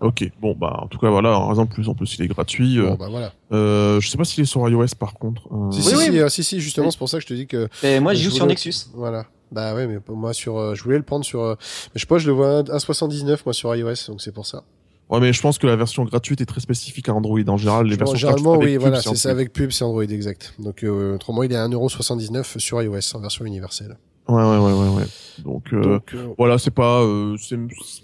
[0.00, 2.28] Ok, bon bah en tout cas voilà, en raison de plus en plus il est
[2.28, 2.78] gratuit.
[2.78, 3.32] euh, Bon, bah voilà.
[3.52, 5.42] euh, je sais pas s'il est sur iOS par contre.
[5.52, 6.18] euh, Si, Oui, si, oui, si, oui.
[6.20, 6.92] euh, si, si, justement, Oui.
[6.92, 7.68] c'est pour ça que je te dis que.
[7.82, 8.74] Et moi, je j'y joue sur Nexus.
[8.94, 9.26] Voilà.
[9.50, 12.06] Bah ouais, mais moi sur, euh, je voulais le prendre sur, euh, mais je sais
[12.06, 14.62] pas, je le vois à 1,79 moi sur iOS, donc c'est pour ça.
[15.10, 17.38] Ouais, mais je pense que la version gratuite est très spécifique à Android.
[17.48, 20.54] En général, les versions généralement, oui, voilà, c'est ça avec pub, c'est Android exact.
[20.58, 23.98] Donc euh, autrement, il est à 1,79€ sur iOS en version universelle.
[24.34, 25.04] Ouais, ouais, ouais, ouais, ouais.
[25.44, 27.00] Donc, euh, Donc euh, voilà, c'est pas.
[27.02, 27.56] Euh, c'est-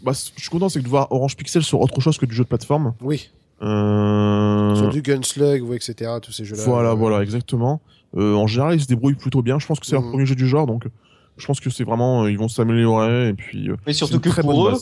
[0.02, 2.34] bah, je suis content, c'est que de voir Orange Pixel sur autre chose que du
[2.34, 2.94] jeu de plateforme.
[3.02, 3.30] oui,
[3.62, 4.74] Euh...
[4.74, 6.10] sur du Gunslug ou etc.
[6.22, 6.62] Tous ces jeux-là.
[6.64, 7.80] Voilà, euh, voilà, exactement.
[8.16, 9.58] Euh, en général, ils se débrouillent plutôt bien.
[9.58, 10.10] Je pense que c'est leur Mhm.
[10.10, 10.84] premier jeu du genre, donc
[11.36, 13.70] je pense que c'est vraiment, euh, ils vont s'améliorer et puis.
[13.86, 14.74] Mais surtout que très pour eux,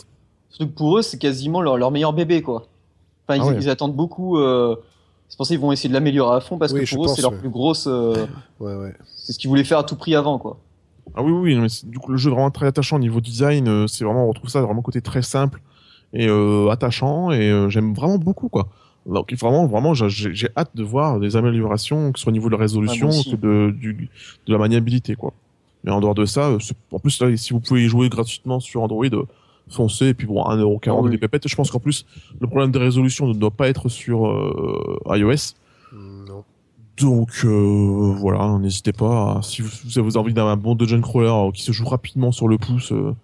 [0.50, 2.66] surtout que pour eux, c'est quasiment leur, leur meilleur bébé, quoi.
[3.28, 3.56] Enfin, ils, Ah ouais.
[3.60, 4.38] ils attendent beaucoup.
[4.38, 4.76] Euh...
[5.28, 7.06] C'est pour ça qu'ils vont essayer de l'améliorer à fond parce Oui, que pour eux,
[7.08, 7.38] pense, c'est leur ouais.
[7.38, 7.88] plus grosse.
[7.88, 8.26] euh,
[8.60, 8.94] Ouais, ouais.
[9.16, 10.56] C'est ce qu'ils voulaient faire à tout prix avant, quoi.
[11.16, 13.68] Ah oui, oui, mais du coup, le jeu est vraiment très attachant au niveau design.
[13.68, 15.60] euh, c'est vraiment, on retrouve ça vraiment côté très simple
[16.12, 18.68] et euh, attachant et euh, j'aime vraiment beaucoup quoi.
[19.06, 22.52] Donc vraiment, vraiment, j'ai- hâte de voir des améliorations, que ce soit au niveau de
[22.54, 23.30] la résolution, aussi.
[23.30, 24.10] que de, du,
[24.46, 25.32] de la maniabilité quoi.
[25.84, 26.58] Mais en dehors de ça, euh,
[26.92, 29.22] en plus là, si vous pouvez y jouer gratuitement sur Android, euh,
[29.68, 31.10] foncez et puis bon, 1,40€ Ah oui.
[31.10, 31.46] des pépettes.
[31.48, 32.04] Je pense qu'en plus,
[32.40, 35.54] le problème de résolution ne doit pas être sur euh, iOS.
[36.98, 41.28] Donc euh, voilà, n'hésitez pas, à- si vous, vous avez envie d'un bon dungeon crawler
[41.28, 43.14] euh, qui se joue rapidement sur le pouce euh,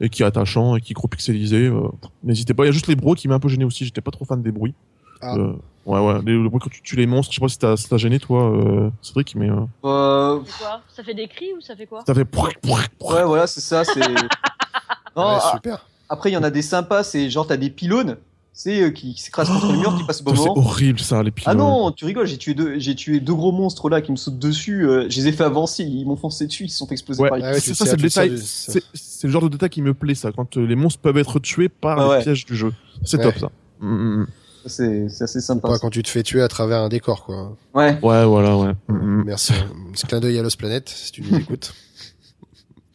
[0.00, 1.88] et qui est attachant et qui est gros pixelisé, euh,
[2.22, 2.64] n'hésitez pas.
[2.64, 4.24] Il y a juste les bruits qui m'a un peu gêné aussi, j'étais pas trop
[4.24, 4.74] fan des bruits.
[5.22, 5.36] Ah.
[5.36, 5.54] Euh,
[5.86, 7.76] ouais ouais, les, le bruit quand tu tues les monstres, je sais pas si t'as
[7.78, 10.40] si t'as gêné toi euh, Cédric, mais euh, Euh...
[10.44, 10.80] C'est quoi?
[10.94, 12.02] Ça fait des cris ou ça fait quoi?
[12.06, 12.26] Ça fait.
[12.36, 13.84] Ouais, voilà, c'est ça.
[13.84, 14.00] C'est.
[15.16, 15.86] Non, Ouais, a- super.
[16.08, 17.04] après, il y en a des sympas.
[17.04, 18.16] C'est genre t'as des pylônes,
[18.56, 20.60] c'est euh, qui, qui s'écrasent contre le mur, qui passent au bon Ça, C'est moment.
[20.66, 21.52] horrible ça, les pylônes.
[21.52, 24.16] Ah non, tu rigoles, j'ai tué deux, j'ai tué deux gros monstres là qui me
[24.16, 24.86] sautent dessus.
[24.88, 26.86] euh, je les ai fait avancer, ils m'ont foncé dessus, ils se sont
[27.18, 28.38] Ouais, par les Ah ouais, c'est ça, c'est le détail.
[28.38, 31.40] C'est le genre de détail qui me plaît, ça, quand euh, les monstres peuvent être
[31.40, 32.22] tués par Ah les ouais.
[32.22, 32.72] pièges du jeu.
[33.04, 33.24] C'est Ouais.
[33.24, 33.50] top, ça.
[33.80, 34.26] Mm, mm, mm.
[34.66, 35.68] C'est assez sympa.
[35.68, 37.56] Pas quand tu te fais tuer à travers un décor, quoi.
[37.74, 37.98] Ouais.
[38.02, 38.72] Ouais, voilà, ouais.
[38.88, 39.24] Mm, mm.
[39.26, 39.52] Merci.
[39.52, 41.74] Un petit clin d'œil à Lost Planet, si tu nous écoutes.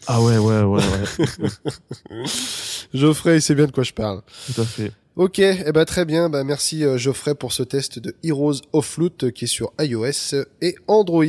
[0.07, 1.47] Ah ouais, ouais, ouais, ouais.
[2.93, 4.21] Geoffrey, il sait bien de quoi je parle.
[4.53, 4.91] Tout à fait.
[5.19, 6.29] Ok, eh ben très bien.
[6.29, 9.73] Bah merci euh, Geoffrey pour ce test de Heroes of Loot euh, qui est sur
[9.77, 11.25] iOS et Android.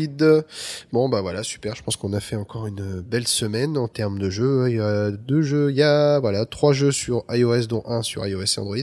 [0.93, 1.74] Bon bah voilà, super.
[1.74, 4.66] Je pense qu'on a fait encore une belle semaine en termes de jeux.
[4.68, 8.03] Il y a deux jeux, il y a voilà trois jeux sur iOS dont un
[8.03, 8.76] sur iOS et Android.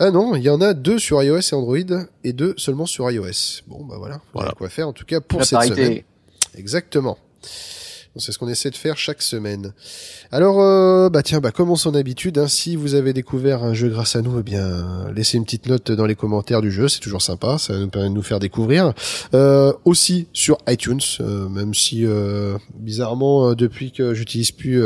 [0.00, 1.76] Ah non, il y en a deux sur iOS et Android
[2.24, 3.62] et deux seulement sur iOS.
[3.68, 6.02] Bon bah voilà, voilà quoi faire en tout cas pour La cette semaine.
[6.56, 7.18] Exactement.
[8.18, 9.72] C'est ce qu'on essaie de faire chaque semaine.
[10.32, 13.74] Alors, euh, bah tiens, bah comme en son habitude, hein, si vous avez découvert un
[13.74, 16.88] jeu grâce à nous, eh bien, laissez une petite note dans les commentaires du jeu,
[16.88, 18.92] c'est toujours sympa, ça nous permet de nous faire découvrir.
[19.34, 24.82] Euh, aussi sur iTunes, euh, même si euh, bizarrement, euh, depuis que j'utilise plus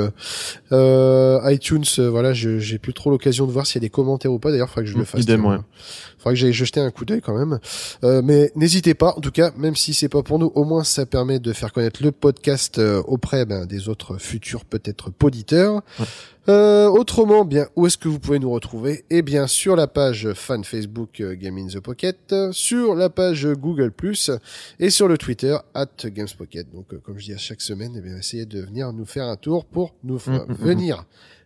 [0.70, 4.51] iTunes, voilà, j'ai plus trop l'occasion de voir s'il y a des commentaires ou pas.
[4.51, 5.20] D'ailleurs, faudrait que je le Mm, fasse.
[5.22, 5.51] idem, tiens.
[5.51, 5.59] ouais.
[6.23, 7.59] Faudrait que j'aille jeter un coup d'œil quand même.
[8.05, 10.85] Euh, mais n'hésitez pas, en tout cas, même si c'est pas pour nous, au moins
[10.85, 15.83] ça permet de faire connaître le podcast euh, auprès ben, des autres futurs peut-être poditeurs.
[15.99, 16.07] Ouais.
[16.49, 19.05] Euh, autrement, bien, où est-ce que vous pouvez nous retrouver?
[19.11, 23.47] Eh bien, sur la page fan Facebook euh, Game in the Pocket, sur la page
[23.47, 23.93] Google+,
[24.81, 26.73] et sur le Twitter at GamesPocket.
[26.73, 29.27] Donc, euh, comme je dis à chaque semaine, eh bien, essayez de venir nous faire
[29.27, 30.18] un tour pour nous
[30.49, 31.05] venir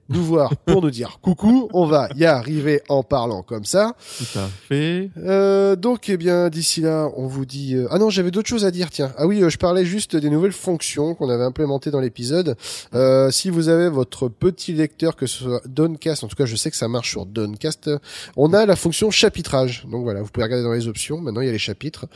[0.09, 1.69] nous voir pour nous dire coucou.
[1.73, 3.95] On va y arriver en parlant comme ça.
[4.19, 5.11] Tout à fait.
[5.19, 7.75] Euh, donc, eh bien, d'ici là, on vous dit.
[7.75, 8.91] euh, Ah non, j'avais d'autres choses à dire.
[8.91, 12.57] Tiens, ah oui, euh, je parlais juste des nouvelles fonctions qu'on avait implémentées dans l'épisode.
[12.95, 16.57] Euh, si vous avez votre petit lecteur, que ce soit Downcast, en tout cas, je
[16.57, 17.89] sais que ça marche sur Downcast.
[17.89, 17.99] euh,
[18.37, 19.87] On a la fonction chapitrage.
[19.91, 21.21] Donc voilà, vous pouvez regarder dans les options.
[21.21, 22.07] Maintenant, il y a les chapitres.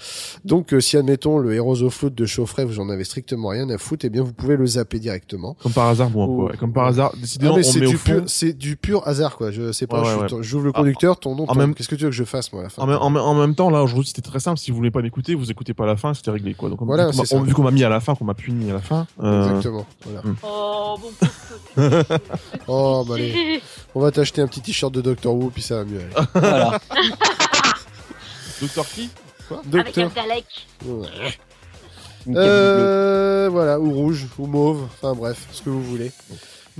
[0.45, 3.69] Donc, euh, si admettons le Heroes of Float de Chauffret, vous en avez strictement rien
[3.71, 5.57] à foutre, eh bien, vous pouvez le zapper directement.
[5.63, 6.49] Comme par hasard, bon, Oh.
[6.49, 8.13] ouais, comme par hasard, Ah, décidément, on c'est du fond.
[8.13, 9.51] pur, c'est du pur hasard, quoi.
[9.51, 10.01] Je sais pas.
[10.03, 11.47] Ouais, je- ouais, ton- J'ouvre le conducteur, ton nom.
[11.47, 12.99] ton- même- Qu'est-ce que tu veux que je fasse, moi, à la fin En, même-
[13.01, 14.59] en, même- en même temps, là, aujourd'hui, c'était très simple.
[14.59, 16.69] Si vous voulez pas m'écouter, vous écoutez pas à la fin, c'était réglé, quoi.
[16.71, 17.43] Donc, Voilà, vu qu'on m'a- c'est ça.
[17.43, 19.87] vu qu'on m'a mis à la fin, qu'on m'a puni à la fin, euh, Exactement.
[20.05, 20.23] Voilà.
[20.43, 22.23] Oh, bon pauvre petit.
[22.69, 23.61] Oh, bah allez.
[23.95, 25.99] On va t'acheter un petit t-shirt de Doctor Who, puis ça va mieux.
[26.01, 26.27] aller.
[26.35, 26.79] Voilà.
[28.61, 29.11] Docteur qui?
[29.73, 30.11] Avec un.
[30.87, 31.07] Ouais.
[32.37, 36.13] Euh, voilà, ou rouge, ou mauve, enfin bref, ce que vous voulez.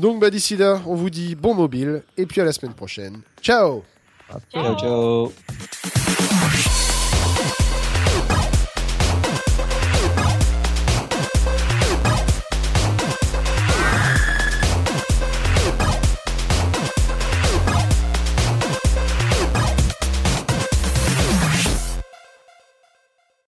[0.01, 3.21] Donc bah, d'ici là, on vous dit bon mobile et puis à la semaine prochaine.
[3.43, 3.85] Ciao.
[4.51, 4.77] ciao.
[4.79, 5.33] ciao.